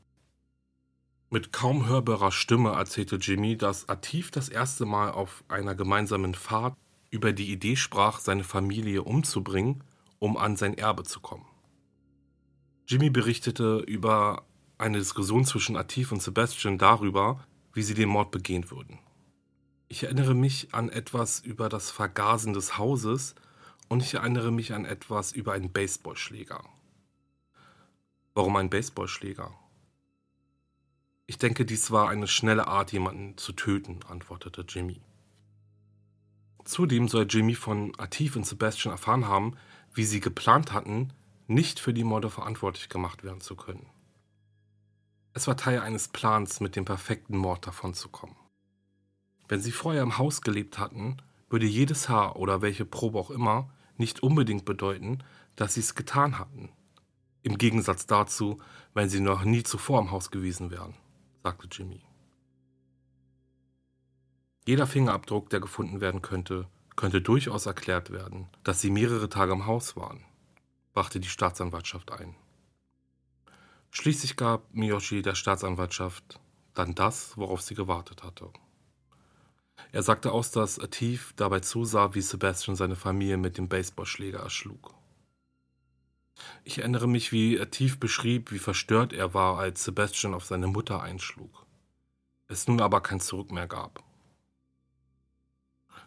[1.30, 6.76] Mit kaum hörbarer Stimme erzählte Jimmy, dass Atif das erste Mal auf einer gemeinsamen Fahrt
[7.10, 9.82] über die Idee sprach, seine Familie umzubringen,
[10.18, 11.46] um an sein Erbe zu kommen.
[12.86, 14.44] Jimmy berichtete über
[14.78, 18.98] eine Diskussion zwischen Atif und Sebastian darüber, wie sie den Mord begehen würden.
[19.88, 23.34] Ich erinnere mich an etwas über das Vergasen des Hauses,
[23.88, 26.64] und ich erinnere mich an etwas über einen Baseballschläger.
[28.32, 29.52] Warum ein Baseballschläger?
[31.26, 35.02] Ich denke, dies war eine schnelle Art, jemanden zu töten, antwortete Jimmy.
[36.64, 39.56] Zudem soll Jimmy von Atif und Sebastian erfahren haben,
[39.92, 41.12] wie sie geplant hatten,
[41.46, 43.86] nicht für die Morde verantwortlich gemacht werden zu können.
[45.34, 48.36] Es war Teil eines Plans, mit dem perfekten Mord davonzukommen.
[49.48, 51.16] Wenn sie vorher im Haus gelebt hatten,
[51.48, 55.22] würde jedes Haar oder welche Probe auch immer nicht unbedingt bedeuten,
[55.56, 56.70] dass sie es getan hatten.
[57.42, 58.58] Im Gegensatz dazu,
[58.94, 60.94] wenn sie noch nie zuvor im Haus gewesen wären,
[61.42, 62.02] sagte Jimmy.
[64.66, 69.66] Jeder Fingerabdruck, der gefunden werden könnte, könnte durchaus erklärt werden, dass sie mehrere Tage im
[69.66, 70.24] Haus waren,
[70.92, 72.34] brachte die Staatsanwaltschaft ein.
[73.90, 76.40] Schließlich gab Miyoshi der Staatsanwaltschaft
[76.74, 78.50] dann das, worauf sie gewartet hatte.
[79.90, 84.94] Er sagte aus, dass Atif dabei zusah, wie Sebastian seine Familie mit dem Baseballschläger erschlug.
[86.64, 91.02] Ich erinnere mich, wie Atif beschrieb, wie verstört er war, als Sebastian auf seine Mutter
[91.02, 91.66] einschlug.
[92.48, 94.02] Es nun aber kein Zurück mehr gab.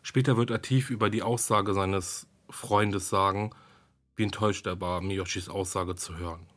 [0.01, 3.51] Später wird Atif über die Aussage seines Freundes sagen,
[4.15, 6.47] wie enttäuscht er war, Miyoshis Aussage zu hören.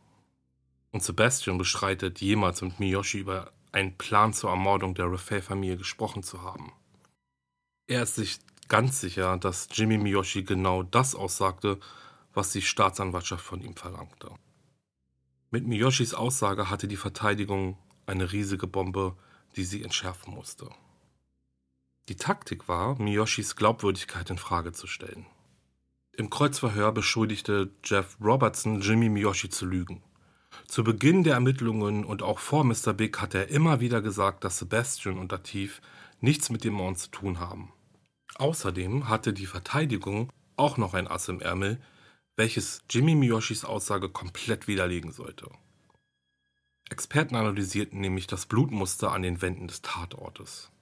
[0.91, 6.43] Und Sebastian bestreitet, jemals mit Miyoshi über einen Plan zur Ermordung der Raffaele-Familie gesprochen zu
[6.43, 6.73] haben.
[7.87, 11.79] Er ist sich ganz sicher, dass Jimmy Miyoshi genau das aussagte,
[12.35, 14.31] was die Staatsanwaltschaft von ihm verlangte.
[15.51, 19.17] Mit Miyoshis Aussage hatte die Verteidigung eine riesige Bombe,
[19.57, 20.69] die sie entschärfen musste.
[22.09, 25.27] Die Taktik war, Miyoshis Glaubwürdigkeit in Frage zu stellen.
[26.19, 30.03] Im Kreuzverhör beschuldigte Jeff Robertson Jimmy Miyoshi zu lügen.
[30.67, 32.93] Zu Beginn der Ermittlungen und auch vor Mr.
[32.93, 35.81] Big hat er immer wieder gesagt, dass Sebastian und Atif
[36.21, 37.73] nichts mit dem Mord zu tun haben.
[38.35, 41.81] Außerdem hatte die Verteidigung auch noch ein Ass im Ärmel,
[42.35, 45.49] welches Jimmy Miyoshis Aussage komplett widerlegen sollte.
[46.91, 50.73] Experten analysierten nämlich das Blutmuster an den Wänden des Tatortes.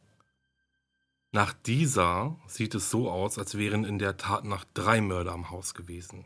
[1.37, 5.51] Nach dieser sieht es so aus, als wären in der Tat nach drei Mörder am
[5.51, 6.25] Haus gewesen.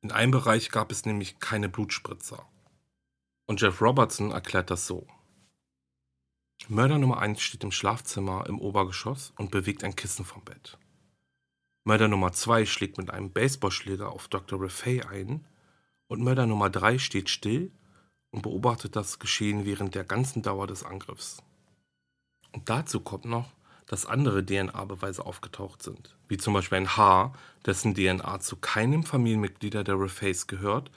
[0.00, 2.48] In einem Bereich gab es nämlich keine Blutspritzer.
[3.46, 5.08] Und Jeff Robertson erklärt das so.
[6.68, 10.78] Mörder Nummer 1 steht im Schlafzimmer im Obergeschoss und bewegt ein Kissen vom Bett.
[11.82, 14.62] Mörder Nummer 2 schlägt mit einem Baseballschläger auf Dr.
[14.62, 15.44] Rafay ein
[16.06, 17.72] und Mörder Nummer 3 steht still
[18.30, 21.42] und beobachtet das Geschehen während der ganzen Dauer des Angriffs.
[22.52, 23.50] Und dazu kommt noch,
[23.86, 27.34] dass andere DNA-Beweise aufgetaucht sind, wie zum Beispiel ein Haar,
[27.66, 30.90] dessen DNA zu keinem Familienmitglied der Reface gehört,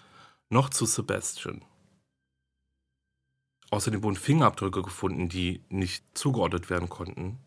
[0.50, 1.64] noch zu Sebastian.
[3.70, 7.38] Außerdem wurden Fingerabdrücke gefunden, die nicht zugeordnet werden konnten.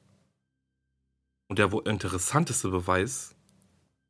[1.49, 3.35] Und der wohl interessanteste Beweis,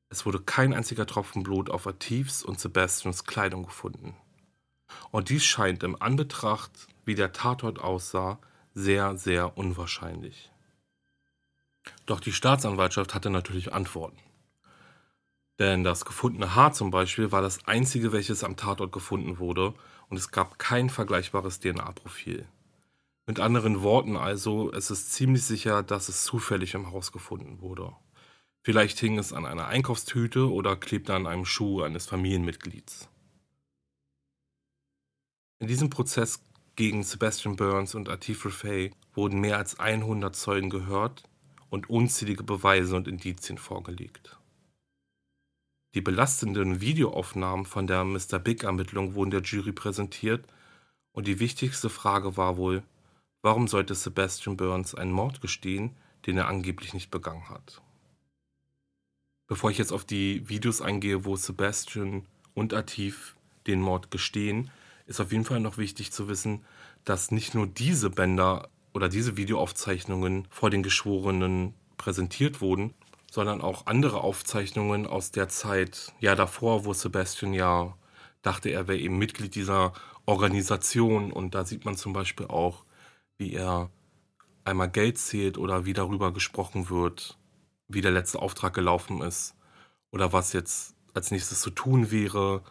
[0.09, 4.17] es wurde kein einziger Tropfen Blut auf Atifs und Sebastians Kleidung gefunden.
[5.13, 8.41] Und dies scheint im Anbetracht, wie der Tatort aussah,
[8.75, 10.50] sehr, sehr unwahrscheinlich.
[12.07, 14.19] Doch die Staatsanwaltschaft hatte natürlich Antworten.
[15.59, 19.75] Denn das gefundene Haar zum Beispiel war das einzige, welches am Tatort gefunden wurde
[20.09, 22.47] und es gab kein vergleichbares DNA-Profil.
[23.27, 27.95] Mit anderen Worten also, es ist ziemlich sicher, dass es zufällig im Haus gefunden wurde.
[28.63, 33.09] Vielleicht hing es an einer Einkaufstüte oder klebte an einem Schuh eines Familienmitglieds.
[35.61, 36.43] In diesem Prozess
[36.75, 41.30] gegen Sebastian Burns und Atif Rafay wurden mehr als 100 Zeugen gehört
[41.71, 44.37] und unzählige Beweise und Indizien vorgelegt.
[45.95, 48.39] Die belastenden Videoaufnahmen von der Mr.
[48.39, 50.47] Big-Ermittlung wurden der Jury präsentiert
[51.13, 52.83] und die wichtigste Frage war wohl,
[53.43, 57.83] warum sollte Sebastian Burns einen Mord gestehen, den er angeblich nicht begangen hat.
[59.49, 63.35] Bevor ich jetzt auf die Videos eingehe, wo Sebastian und Atif
[63.67, 64.71] den Mord gestehen,
[65.07, 66.65] ist auf jeden Fall noch wichtig zu wissen,
[67.05, 72.95] dass nicht nur diese Bänder oder diese Videoaufzeichnungen vor den Geschworenen präsentiert wurden,
[73.31, 77.97] sondern auch andere Aufzeichnungen aus der Zeit, ja davor, wo Sebastian ja
[78.43, 79.93] dachte, er wäre eben Mitglied dieser
[80.27, 81.33] Organisation.
[81.33, 82.85] Und da sieht man zum Beispiel auch,
[83.39, 83.91] wie er
[84.65, 87.39] einmal Geld zählt oder wie darüber gesprochen wird,
[87.89, 89.55] wie der letzte Auftrag gelaufen ist
[90.11, 92.63] oder was jetzt als nächstes zu tun wäre,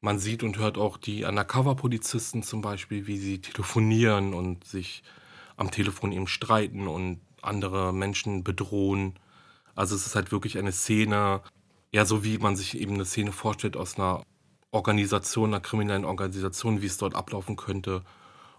[0.00, 5.02] man sieht und hört auch die Undercover-Polizisten zum Beispiel, wie sie telefonieren und sich
[5.56, 9.18] am Telefon eben streiten und andere Menschen bedrohen.
[9.74, 11.42] Also es ist halt wirklich eine Szene,
[11.92, 14.22] ja, so wie man sich eben eine Szene vorstellt aus einer
[14.70, 18.02] Organisation, einer kriminellen Organisation, wie es dort ablaufen könnte.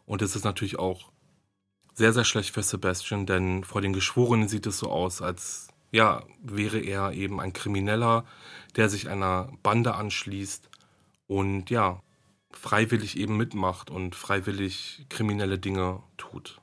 [0.05, 1.11] Und es ist natürlich auch
[1.93, 6.23] sehr, sehr schlecht für Sebastian, denn vor den Geschworenen sieht es so aus, als ja,
[6.43, 8.25] wäre er eben ein Krimineller,
[8.75, 10.69] der sich einer Bande anschließt
[11.27, 12.01] und ja,
[12.51, 16.59] freiwillig eben mitmacht und freiwillig kriminelle Dinge tut.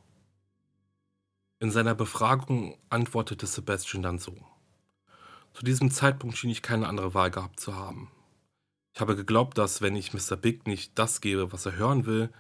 [1.60, 4.36] In seiner Befragung antwortete Sebastian dann so.
[5.52, 8.10] Zu diesem Zeitpunkt schien ich keine andere Wahl gehabt zu haben.
[8.92, 10.36] Ich habe geglaubt, dass wenn ich Mr.
[10.36, 12.30] Big nicht das gebe, was er hören will,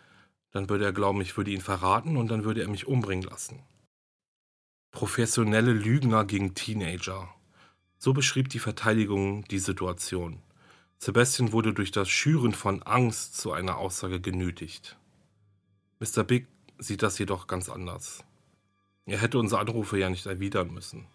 [0.50, 3.62] dann würde er glauben, ich würde ihn verraten und dann würde er mich umbringen lassen.
[4.92, 7.28] Professionelle Lügner gegen Teenager.
[7.98, 10.42] So beschrieb die Verteidigung die Situation.
[10.98, 14.96] Sebastian wurde durch das Schüren von Angst zu einer Aussage genötigt.
[15.98, 16.22] Mr.
[16.22, 16.46] Big
[16.78, 18.24] sieht das jedoch ganz anders.
[19.06, 21.06] Er hätte unsere Anrufe ja nicht erwidern müssen.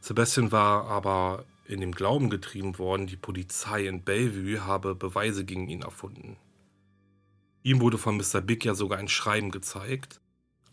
[0.00, 5.68] Sebastian war aber in dem Glauben getrieben worden, die Polizei in Bellevue habe Beweise gegen
[5.68, 6.36] ihn erfunden.
[7.62, 8.40] Ihm wurde von Mr.
[8.40, 10.20] Big ja sogar ein Schreiben gezeigt.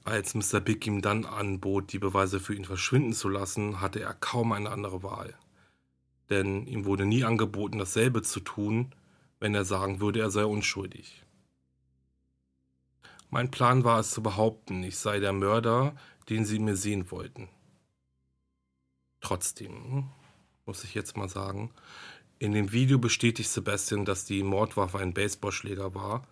[0.03, 0.59] Als Mr.
[0.59, 4.69] Big ihm dann anbot, die Beweise für ihn verschwinden zu lassen, hatte er kaum eine
[4.69, 5.33] andere Wahl.
[6.29, 8.93] Denn ihm wurde nie angeboten, dasselbe zu tun,
[9.39, 11.22] wenn er sagen würde, er sei unschuldig.
[13.33, 15.95] Mein Plan war es zu behaupten, ich sei der Mörder,
[16.29, 17.49] den sie mir sehen wollten.
[19.21, 20.11] Trotzdem,
[20.67, 21.71] muss ich jetzt mal sagen,
[22.37, 26.27] in dem Video bestätigt Sebastian, dass die Mordwaffe ein Baseballschläger war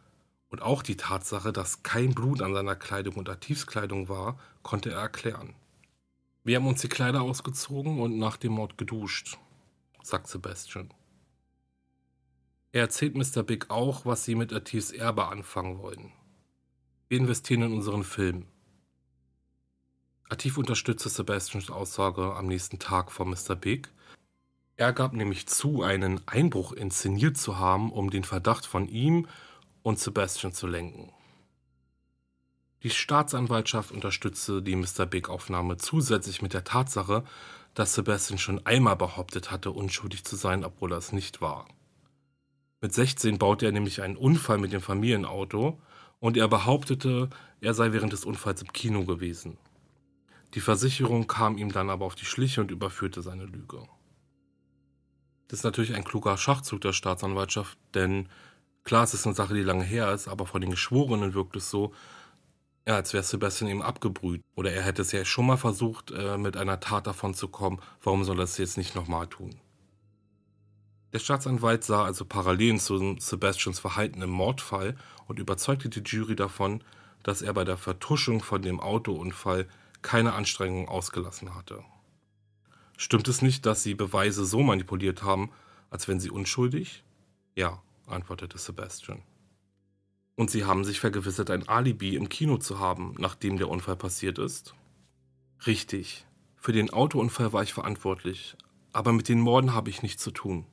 [0.50, 5.00] und auch die Tatsache, dass kein Blut an seiner Kleidung und Aktivskleidung war, konnte er
[5.00, 5.56] erklären.
[6.44, 9.40] Wir haben uns die Kleider ausgezogen und nach dem Mord geduscht,
[10.04, 10.94] sagt Sebastian.
[12.72, 13.42] Er erzählt Mr.
[13.42, 16.14] Big auch, was sie mit Ativs Erbe anfangen wollen.
[17.12, 18.45] Wir investieren in unseren Film.
[20.30, 23.54] Ativ unterstützte Sebastians Aussage am nächsten Tag von Mr.
[23.58, 23.89] Big.
[24.78, 29.28] Er gab nämlich zu, einen Einbruch inszeniert zu haben, um den Verdacht von ihm
[29.84, 31.12] und Sebastian zu lenken.
[32.82, 35.06] Die Staatsanwaltschaft unterstützte die Mr.
[35.06, 37.26] Big-Aufnahme zusätzlich mit der Tatsache,
[37.74, 41.67] dass Sebastian schon einmal behauptet hatte, unschuldig zu sein, obwohl er es nicht war.
[42.80, 45.78] Mit 16 baute er nämlich einen Unfall mit dem Familienauto
[46.22, 47.30] und er behauptete,
[47.60, 49.58] er sei während des Unfalls im Kino gewesen.
[50.54, 53.88] Die Versicherung kam ihm dann aber auf die Schliche und überführte seine Lüge.
[55.48, 58.30] Das ist natürlich ein kluger Schachzug der Staatsanwaltschaft, denn
[58.84, 61.70] klar, es ist eine Sache, die lange her ist, aber von den Geschworenen wirkt es
[61.70, 61.94] so,
[62.88, 64.42] ja, als wäre Sebastian ihm abgebrüht.
[64.56, 67.80] Oder er hätte es ja schon mal versucht, äh, mit einer Tat davon zu kommen.
[68.02, 69.61] Warum soll er es jetzt nicht nochmal tun?
[71.13, 74.95] Der Staatsanwalt sah also Parallelen zu Sebastians Verhalten im Mordfall
[75.28, 76.84] und überzeugte die Jury davon,
[77.24, 79.67] dass er bei der Vertuschung von dem Autounfall
[80.02, 81.84] keine Anstrengungen ausgelassen hatte.
[82.97, 85.52] Stimmt es nicht, dass Sie Beweise so manipuliert haben,
[85.89, 87.04] als wenn Sie unschuldig?
[87.56, 89.21] Ja, antwortete Sebastian.
[90.36, 94.39] Und Sie haben sich vergewissert, ein Alibi im Kino zu haben, nachdem der Unfall passiert
[94.39, 94.76] ist?
[95.67, 96.26] Richtig.
[96.56, 98.56] Für den Autounfall war ich verantwortlich,
[98.93, 100.65] aber mit den Morden habe ich nichts zu tun.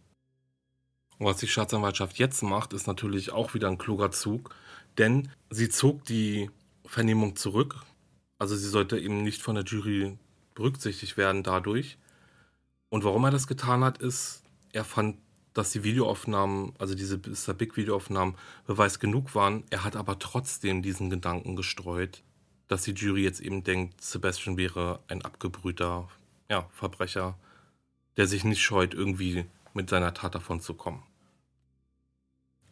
[1.18, 4.54] Und was die Staatsanwaltschaft jetzt macht, ist natürlich auch wieder ein kluger Zug,
[4.98, 6.50] denn sie zog die
[6.84, 7.82] Vernehmung zurück.
[8.38, 10.16] Also sie sollte eben nicht von der Jury
[10.54, 11.98] berücksichtigt werden dadurch.
[12.88, 15.18] Und warum er das getan hat, ist, er fand,
[15.54, 17.52] dass die Videoaufnahmen, also diese Mr.
[17.52, 19.64] Big Videoaufnahmen, Beweis genug waren.
[19.70, 22.22] Er hat aber trotzdem diesen Gedanken gestreut,
[22.68, 26.08] dass die Jury jetzt eben denkt, Sebastian wäre ein abgebrühter
[26.48, 27.36] ja, Verbrecher,
[28.16, 29.46] der sich nicht scheut, irgendwie
[29.78, 31.04] mit seiner Tat davon zu kommen.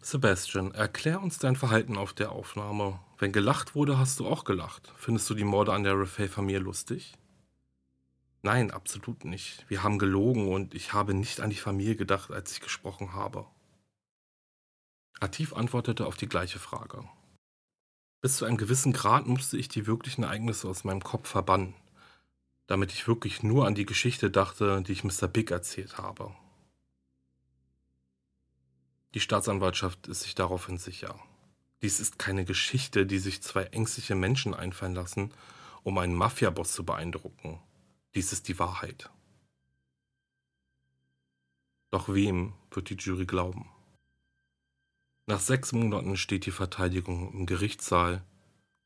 [0.02, 2.98] Sebastian, erklär uns dein Verhalten auf der Aufnahme.
[3.16, 4.92] Wenn gelacht wurde, hast du auch gelacht.
[4.96, 7.14] Findest du die Morde an der Raffaele-Familie lustig?
[8.42, 9.64] Nein, absolut nicht.
[9.68, 13.46] Wir haben gelogen und ich habe nicht an die Familie gedacht, als ich gesprochen habe.
[15.20, 17.08] Atif antwortete auf die gleiche Frage.
[18.20, 21.74] Bis zu einem gewissen Grad musste ich die wirklichen Ereignisse aus meinem Kopf verbannen,
[22.66, 25.28] damit ich wirklich nur an die Geschichte dachte, die ich Mr.
[25.28, 26.34] Big erzählt habe.
[29.14, 31.18] Die Staatsanwaltschaft ist sich daraufhin sicher.
[31.82, 35.32] Dies ist keine Geschichte, die sich zwei ängstliche Menschen einfallen lassen,
[35.82, 37.60] um einen Mafiaboss zu beeindrucken.
[38.14, 39.10] Dies ist die Wahrheit.
[41.90, 43.68] Doch wem wird die Jury glauben?
[45.26, 48.24] Nach sechs Monaten steht die Verteidigung im Gerichtssaal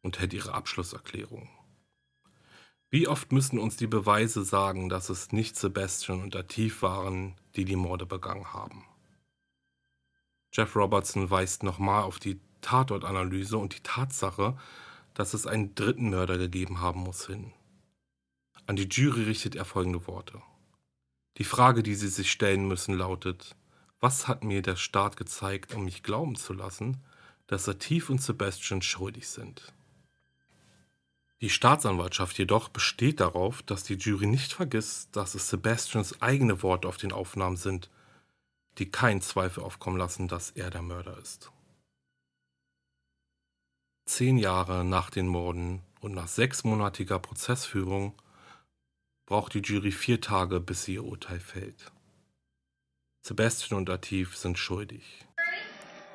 [0.02, 1.48] und hält ihre Abschlusserklärung.
[2.90, 7.64] Wie oft müssen uns die Beweise sagen, dass es nicht Sebastian und Atif waren, die
[7.64, 8.84] die Morde begangen haben?
[10.52, 14.56] Jeff Robertson weist nochmal auf die Tatortanalyse und die Tatsache,
[15.14, 17.52] dass es einen dritten Mörder gegeben haben muss, hin.
[18.66, 20.42] An die Jury richtet er folgende Worte.
[21.38, 23.56] Die Frage, die Sie sich stellen müssen, lautet,
[24.00, 26.98] was hat mir der Staat gezeigt, um mich glauben zu lassen,
[27.46, 29.72] dass Satif und Sebastian schuldig sind?
[31.40, 36.86] Die Staatsanwaltschaft jedoch besteht darauf, dass die Jury nicht vergisst, dass es Sebastians eigene Worte
[36.86, 37.88] auf den Aufnahmen sind
[38.78, 41.50] die keinen Zweifel aufkommen lassen, dass er der Mörder ist.
[44.06, 48.14] Zehn Jahre nach den Morden und nach sechsmonatiger Prozessführung
[49.26, 51.92] braucht die Jury vier Tage, bis sie ihr Urteil fällt.
[53.22, 55.26] Sebastian und Atif sind schuldig.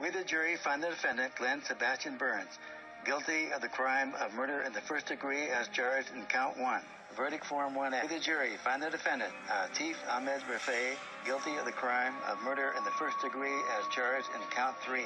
[0.01, 2.59] We the jury find the defendant Glenn Sebastian Burns
[3.05, 6.81] guilty of the crime of murder in the first degree as charged in count one.
[7.15, 8.09] Verdict Form 1A.
[8.09, 12.83] The jury find the defendant, Atif Ahmed Rafay, guilty of the crime of murder in
[12.83, 15.05] the first degree as charged in count 3.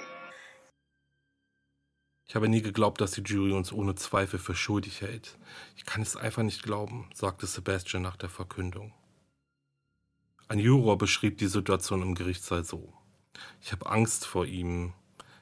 [2.28, 5.38] Ich habe nie geglaubt, dass die Jury uns ohne Zweifel für schuldig hält.
[5.76, 8.92] Ich kann es einfach nicht glauben, sagte Sebastian nach der Verkündung.
[10.48, 12.92] Ein Juror beschrieb die Situation im Gerichtssaal so.
[13.62, 14.94] Ich habe Angst vor ihm.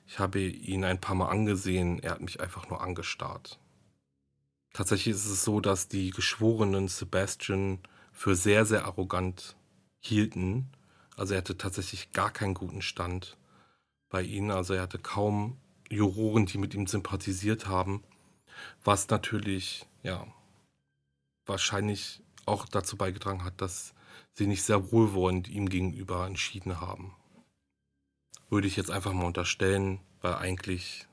[0.06, 3.58] Ich habe ihn ein paar Mal angesehen, er hat mich einfach nur angestarrt.
[4.74, 7.80] Tatsächlich ist es so, dass die Geschworenen Sebastian
[8.12, 9.56] für sehr, sehr arrogant
[10.00, 10.72] hielten.
[11.16, 13.38] Also er hatte tatsächlich gar keinen guten Stand
[14.10, 14.52] bei ihnen.
[14.52, 15.58] Also er hatte kaum
[15.90, 18.04] Juroren, die mit ihm sympathisiert haben,
[18.84, 20.28] was natürlich, ja,
[21.46, 23.94] wahrscheinlich auch dazu beigetragen hat, dass
[24.34, 27.16] sie nicht sehr wohlwollend ihm gegenüber entschieden haben.
[28.50, 31.07] Würde ich jetzt einfach mal unterstellen, weil eigentlich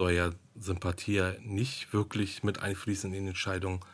[0.00, 3.84] soll ja Sympathie nicht wirklich mit einfließen in die Entscheidung.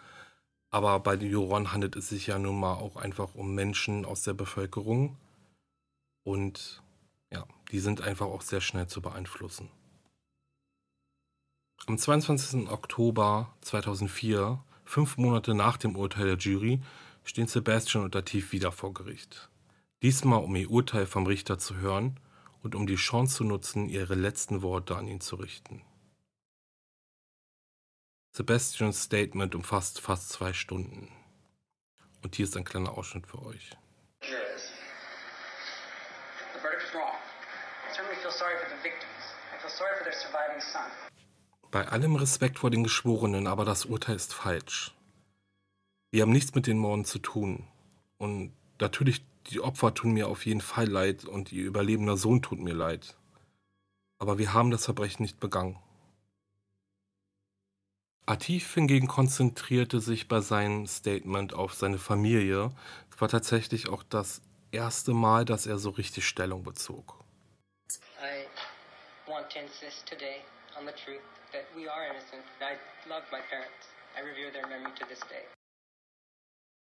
[0.70, 4.22] Aber bei den Juroren handelt es sich ja nun mal auch einfach um Menschen aus
[4.22, 5.16] der Bevölkerung.
[6.22, 6.80] Und
[7.32, 9.68] ja, die sind einfach auch sehr schnell zu beeinflussen.
[11.88, 12.70] Am 22.
[12.70, 16.82] Oktober 2004, fünf Monate nach dem Urteil der Jury,
[17.24, 19.50] stehen Sebastian und Latif wieder vor Gericht.
[20.02, 22.20] Diesmal, um ihr Urteil vom Richter zu hören
[22.62, 25.82] und um die Chance zu nutzen, ihre letzten Worte an ihn zu richten.
[28.36, 31.08] Sebastians Statement umfasst fast zwei Stunden.
[32.22, 33.70] Und hier ist ein kleiner Ausschnitt für euch.
[41.70, 44.94] Bei allem Respekt vor den Geschworenen, aber das Urteil ist falsch.
[46.10, 47.66] Wir haben nichts mit den Morden zu tun.
[48.18, 52.58] Und natürlich, die Opfer tun mir auf jeden Fall leid und ihr überlebender Sohn tut
[52.58, 53.16] mir leid.
[54.18, 55.78] Aber wir haben das Verbrechen nicht begangen.
[58.28, 62.72] Atif hingegen konzentrierte sich bei seinem Statement auf seine Familie.
[63.08, 67.24] Es war tatsächlich auch das erste Mal, dass er so richtig Stellung bezog.
[68.20, 68.46] I
[69.30, 70.42] want to insist today
[70.76, 71.22] on the truth
[71.52, 72.42] that we are innocent.
[72.60, 72.74] I
[73.08, 73.94] love my parents.
[74.16, 75.44] I revere their memory to this day.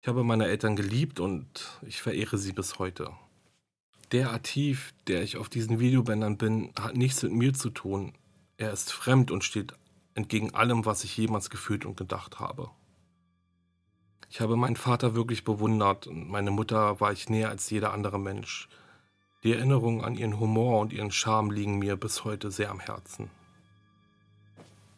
[0.00, 3.12] Ich habe meine Eltern geliebt und ich verehre sie bis heute.
[4.12, 8.14] Der Atif, der ich auf diesen Videobändern bin, hat nichts mit mir zu tun.
[8.56, 9.74] Er ist fremd und steht
[10.14, 12.70] entgegen allem, was ich jemals gefühlt und gedacht habe.
[14.30, 18.18] Ich habe meinen Vater wirklich bewundert und meine Mutter war ich näher als jeder andere
[18.18, 18.68] Mensch.
[19.42, 23.30] Die Erinnerungen an ihren Humor und ihren Charme liegen mir bis heute sehr am Herzen.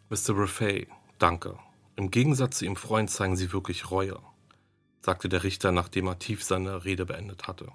[0.09, 0.39] Mr.
[0.39, 0.87] Raffay,
[1.19, 1.59] danke.
[1.97, 4.21] Im Gegensatz zu Ihrem Freund zeigen Sie wirklich Reue
[5.07, 7.69] sagte der Richter, nachdem er tief seine Rede beendet hatte.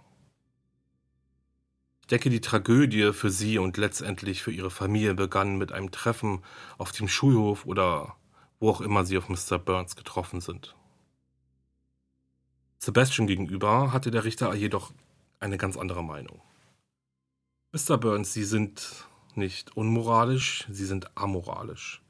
[2.02, 6.44] Ich denke, die Tragödie für sie und letztendlich für ihre Familie begann mit einem Treffen
[6.78, 8.16] auf dem Schulhof oder
[8.60, 9.58] wo auch immer sie auf Mr.
[9.58, 10.76] Burns getroffen sind.
[12.80, 14.92] Sebastian gegenüber hatte der Richter jedoch
[15.40, 16.42] eine ganz andere Meinung.
[17.74, 17.98] Mr.
[17.98, 22.02] Burns, Sie sind nicht unmoralisch, Sie sind amoralisch.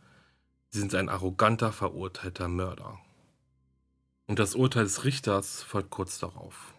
[0.69, 2.99] Sie sind ein arroganter, verurteilter Mörder.
[4.27, 6.73] Und das Urteil des Richters folgt kurz darauf.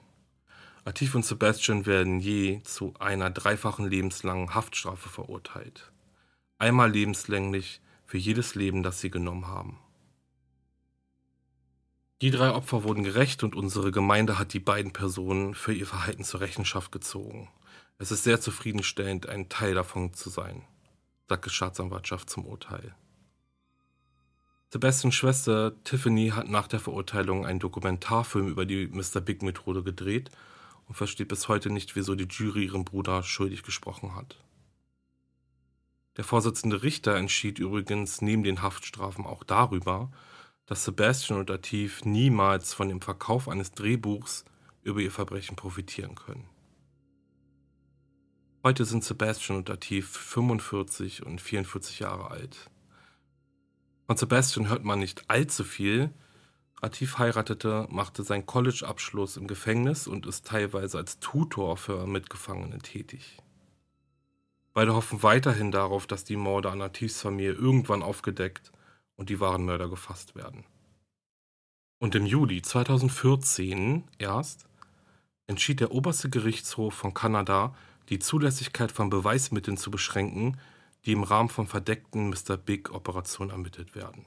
[0.84, 5.92] Atif und Sebastian werden je zu einer dreifachen lebenslangen Haftstrafe verurteilt.
[6.58, 9.78] Einmal lebenslänglich für jedes Leben, das sie genommen haben.
[12.20, 16.24] Die drei Opfer wurden gerecht und unsere Gemeinde hat die beiden Personen für ihr Verhalten
[16.24, 17.48] zur Rechenschaft gezogen.
[17.98, 20.62] Es ist sehr zufriedenstellend, ein Teil davon zu sein,
[21.28, 22.94] sagt die Staatsanwaltschaft zum Urteil.
[24.72, 29.20] Sebastians Schwester Tiffany hat nach der Verurteilung einen Dokumentarfilm über die Mr.
[29.20, 30.30] Big Methode gedreht
[30.88, 34.42] und versteht bis heute nicht, wieso die Jury ihren Bruder schuldig gesprochen hat.
[36.16, 40.10] Der Vorsitzende Richter entschied übrigens neben den Haftstrafen auch darüber,
[40.66, 44.44] dass Sebastian und Atif niemals von dem Verkauf eines Drehbuchs
[44.82, 46.48] über ihr Verbrechen profitieren können.
[48.64, 52.70] Heute sind Sebastian und Atif 45 und 44 Jahre alt.
[54.06, 56.10] Von Sebastian hört man nicht allzu viel.
[56.82, 63.38] Atif heiratete, machte seinen College-Abschluss im Gefängnis und ist teilweise als Tutor für Mitgefangene tätig.
[64.74, 68.72] Beide hoffen weiterhin darauf, dass die Morde an Atifs Familie irgendwann aufgedeckt
[69.14, 70.64] und die wahren Mörder gefasst werden.
[72.00, 74.66] Und im Juli 2014 erst
[75.46, 77.76] entschied der oberste Gerichtshof von Kanada,
[78.08, 80.58] die Zulässigkeit von Beweismitteln zu beschränken,
[81.04, 82.56] die im Rahmen von verdeckten Mr.
[82.56, 84.26] Big-Operationen ermittelt werden.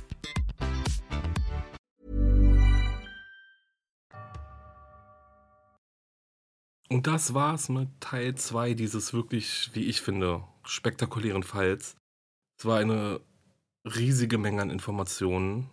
[6.91, 11.95] Und das war's mit Teil 2 dieses wirklich, wie ich finde, spektakulären Falls.
[12.59, 13.21] Es war eine
[13.85, 15.69] riesige Menge an Informationen.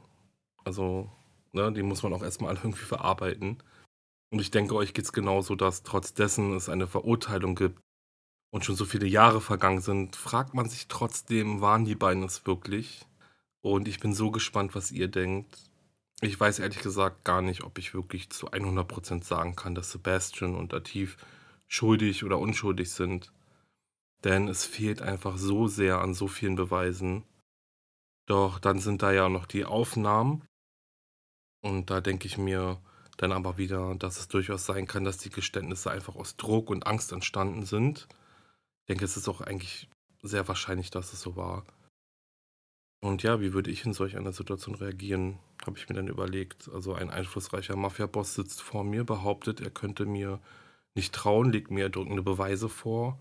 [0.65, 1.11] Also,
[1.51, 3.61] ne, die muss man auch erstmal irgendwie verarbeiten.
[4.31, 7.81] Und ich denke, euch geht's genauso, dass trotz dessen es eine Verurteilung gibt
[8.53, 12.47] und schon so viele Jahre vergangen sind, fragt man sich trotzdem, waren die beiden es
[12.47, 13.05] wirklich?
[13.61, 15.68] Und ich bin so gespannt, was ihr denkt.
[16.21, 20.57] Ich weiß ehrlich gesagt gar nicht, ob ich wirklich zu 100% sagen kann, dass Sebastian
[20.57, 21.17] und Atif
[21.69, 23.33] schuldig oder unschuldig sind.
[24.25, 27.23] Denn es fehlt einfach so sehr an so vielen Beweisen.
[28.27, 30.45] Doch dann sind da ja noch die Aufnahmen.
[31.61, 32.81] Und da denke ich mir
[33.17, 36.87] dann aber wieder, dass es durchaus sein kann, dass die Geständnisse einfach aus Druck und
[36.87, 38.09] Angst entstanden sind.
[38.83, 39.89] Ich denke, es ist auch eigentlich
[40.23, 41.65] sehr wahrscheinlich, dass es so war.
[43.01, 46.71] Und ja, wie würde ich in solch einer Situation reagieren, habe ich mir dann überlegt.
[46.73, 50.41] Also ein einflussreicher Mafia-Boss sitzt vor mir, behauptet, er könnte mir
[50.95, 53.19] nicht trauen, legt mir erdrückende Beweise vor,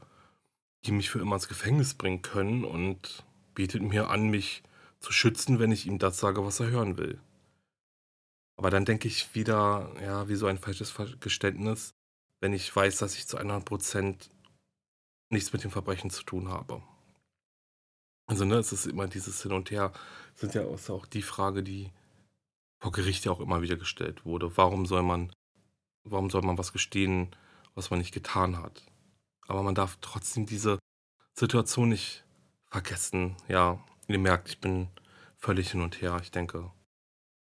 [0.86, 4.64] die mich für immer ins Gefängnis bringen können und bietet mir an, mich
[5.00, 7.20] zu schützen, wenn ich ihm das sage, was er hören will.
[8.58, 11.94] Aber dann denke ich wieder, ja, wie so ein falsches Geständnis,
[12.42, 14.30] wenn ich weiß, dass ich zu 100%
[15.30, 16.82] nichts mit dem Verbrechen zu tun habe.
[18.28, 19.94] Also, ne, es ist immer dieses Hin und Her.
[20.36, 21.92] Sind ja auch die Frage, die
[22.80, 24.56] vor Gericht ja auch immer wieder gestellt wurde.
[24.58, 25.32] Warum soll man,
[26.04, 27.36] warum soll man was gestehen,
[27.76, 28.86] was man nicht getan hat?
[29.48, 30.80] Aber man darf trotzdem diese
[31.34, 32.26] Situation nicht
[32.70, 33.36] vergessen.
[33.48, 34.90] Ja, ihr merkt, ich bin
[35.38, 36.20] völlig hin und her.
[36.22, 36.72] Ich denke,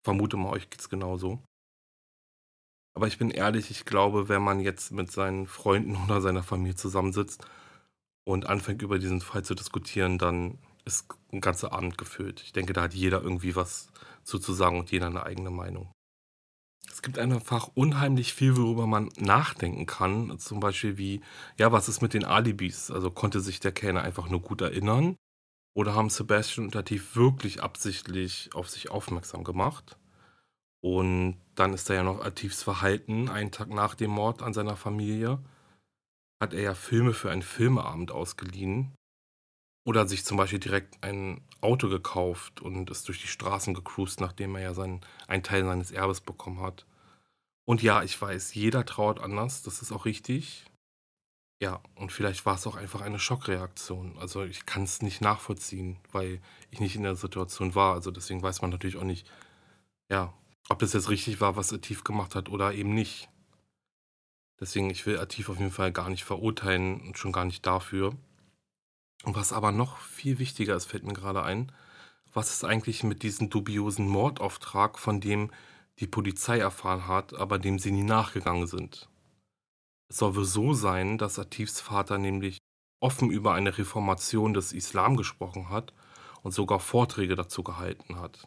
[0.03, 1.43] vermute mal, euch geht's genauso.
[2.95, 6.76] Aber ich bin ehrlich, ich glaube, wenn man jetzt mit seinen Freunden oder seiner Familie
[6.76, 7.47] zusammensitzt
[8.24, 12.43] und anfängt über diesen Fall zu diskutieren, dann ist ein ganzer Abend gefüllt.
[12.43, 13.89] Ich denke, da hat jeder irgendwie was
[14.25, 15.93] zu, zu sagen und jeder eine eigene Meinung.
[16.91, 20.39] Es gibt einfach unheimlich viel, worüber man nachdenken kann.
[20.39, 21.22] Zum Beispiel wie,
[21.59, 22.91] ja, was ist mit den Alibis?
[22.91, 25.16] Also konnte sich der Kellner einfach nur gut erinnern?
[25.77, 29.99] Oder haben Sebastian und Latif wirklich absichtlich auf sich aufmerksam gemacht?
[30.83, 33.29] Und dann ist da ja noch Latifs Verhalten.
[33.29, 35.43] Einen Tag nach dem Mord an seiner Familie
[36.41, 38.95] hat er ja Filme für einen Filmeabend ausgeliehen.
[39.87, 44.54] Oder sich zum Beispiel direkt ein Auto gekauft und ist durch die Straßen gecruised, nachdem
[44.54, 46.86] er ja seinen, einen Teil seines Erbes bekommen hat.
[47.64, 50.64] Und ja, ich weiß, jeder trauert anders, das ist auch richtig.
[51.60, 54.18] Ja, und vielleicht war es auch einfach eine Schockreaktion.
[54.18, 56.40] Also ich kann es nicht nachvollziehen, weil
[56.70, 57.94] ich nicht in der Situation war.
[57.94, 59.26] Also deswegen weiß man natürlich auch nicht,
[60.10, 60.34] ja,
[60.68, 63.30] ob das jetzt richtig war, was Atif gemacht hat oder eben nicht.
[64.60, 68.14] Deswegen, ich will Atif auf jeden Fall gar nicht verurteilen und schon gar nicht dafür.
[69.25, 71.72] Was aber noch viel wichtiger ist, fällt mir gerade ein,
[72.35, 75.51] was ist eigentlich mit diesem dubiosen Mordauftrag, von dem
[76.01, 79.09] die Polizei erfahren hat, aber dem sie nie nachgegangen sind?
[80.11, 82.59] Es soll wohl so sein, dass Atifs Vater nämlich
[83.01, 85.95] offen über eine Reformation des Islam gesprochen hat
[86.43, 88.47] und sogar Vorträge dazu gehalten hat.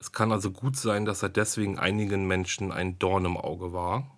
[0.00, 4.16] Es kann also gut sein, dass er deswegen einigen Menschen ein Dorn im Auge war.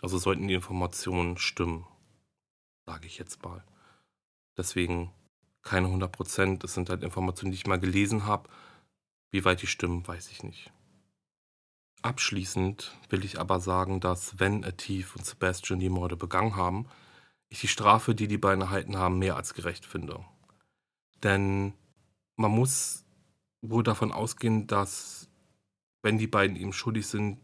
[0.00, 1.86] Also sollten die Informationen stimmen,
[2.86, 3.64] sage ich jetzt mal.
[4.56, 5.12] Deswegen
[5.62, 6.64] keine 100 Prozent.
[6.64, 8.48] Es sind halt Informationen, die ich mal gelesen habe.
[9.30, 10.72] Wie weit die stimmen, weiß ich nicht.
[12.02, 16.86] Abschließend will ich aber sagen, dass wenn Atif und Sebastian die Morde begangen haben,
[17.48, 20.24] ich die Strafe, die die beiden erhalten haben, mehr als gerecht finde.
[21.22, 21.72] Denn
[22.36, 23.04] man muss
[23.62, 25.30] wohl davon ausgehen, dass
[26.02, 27.40] wenn die beiden eben schuldig sind,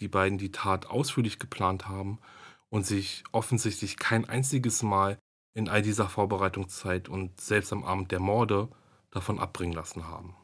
[0.00, 2.20] die beiden die Tat ausführlich geplant haben
[2.68, 5.18] und sich offensichtlich kein einziges Mal
[5.54, 8.68] in all dieser Vorbereitungszeit und selbst am Abend der Morde
[9.10, 10.34] davon abbringen lassen haben.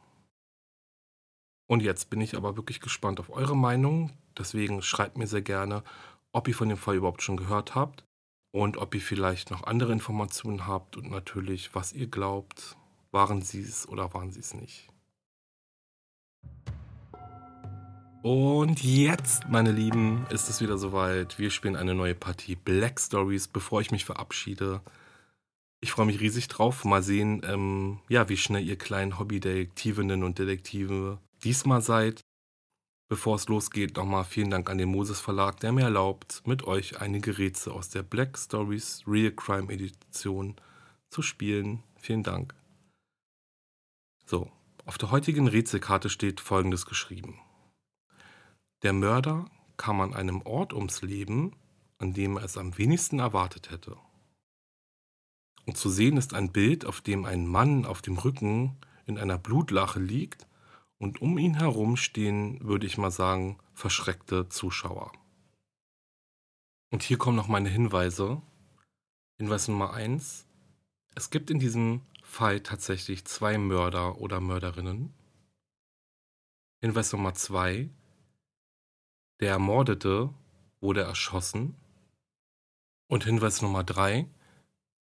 [1.67, 4.11] Und jetzt bin ich aber wirklich gespannt auf eure Meinung.
[4.37, 5.83] Deswegen schreibt mir sehr gerne,
[6.31, 8.05] ob ihr von dem Fall überhaupt schon gehört habt
[8.51, 12.77] und ob ihr vielleicht noch andere Informationen habt und natürlich, was ihr glaubt,
[13.11, 14.87] waren sie es oder waren sie es nicht.
[18.23, 21.39] Und jetzt, meine Lieben, ist es wieder soweit.
[21.39, 23.47] Wir spielen eine neue Partie Black Stories.
[23.47, 24.81] Bevor ich mich verabschiede,
[25.81, 26.85] ich freue mich riesig drauf.
[26.85, 32.21] Mal sehen, ähm, ja, wie schnell ihr kleinen Hobbydetektivinnen und Detektive diesmal seid.
[33.09, 37.01] Bevor es losgeht, nochmal vielen Dank an den Moses Verlag, der mir erlaubt, mit euch
[37.01, 40.55] einige Rätsel aus der Black Stories Real Crime Edition
[41.09, 41.83] zu spielen.
[41.97, 42.55] Vielen Dank.
[44.25, 44.49] So,
[44.85, 47.39] auf der heutigen Rätselkarte steht folgendes geschrieben.
[48.83, 51.53] Der Mörder kam an einem Ort ums Leben,
[51.97, 53.97] an dem er es am wenigsten erwartet hätte.
[55.65, 59.37] Und zu sehen ist ein Bild, auf dem ein Mann auf dem Rücken in einer
[59.37, 60.47] Blutlache liegt
[60.97, 65.11] und um ihn herum stehen, würde ich mal sagen, verschreckte Zuschauer.
[66.91, 68.41] Und hier kommen noch meine Hinweise.
[69.37, 70.45] Hinweis Nummer eins:
[71.15, 75.13] Es gibt in diesem Fall tatsächlich zwei Mörder oder Mörderinnen.
[76.81, 77.89] Hinweis Nummer zwei:
[79.39, 80.33] Der Ermordete
[80.81, 81.75] wurde erschossen.
[83.07, 84.27] Und Hinweis Nummer drei: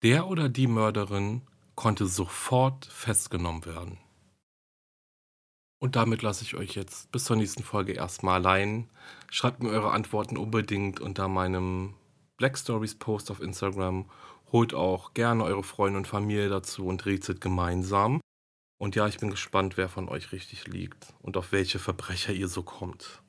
[0.03, 1.43] Der oder die Mörderin
[1.75, 3.99] konnte sofort festgenommen werden.
[5.79, 8.89] Und damit lasse ich euch jetzt bis zur nächsten Folge erstmal allein.
[9.31, 11.95] Schreibt mir eure Antworten unbedingt unter meinem
[12.39, 14.11] Black Stories Post auf Instagram.
[14.53, 18.21] Holt auch gerne eure Freunde und Familie dazu und rätselt gemeinsam.
[18.79, 22.49] Und ja, ich bin gespannt, wer von euch richtig liegt und auf welche Verbrecher ihr
[22.49, 23.23] so kommt.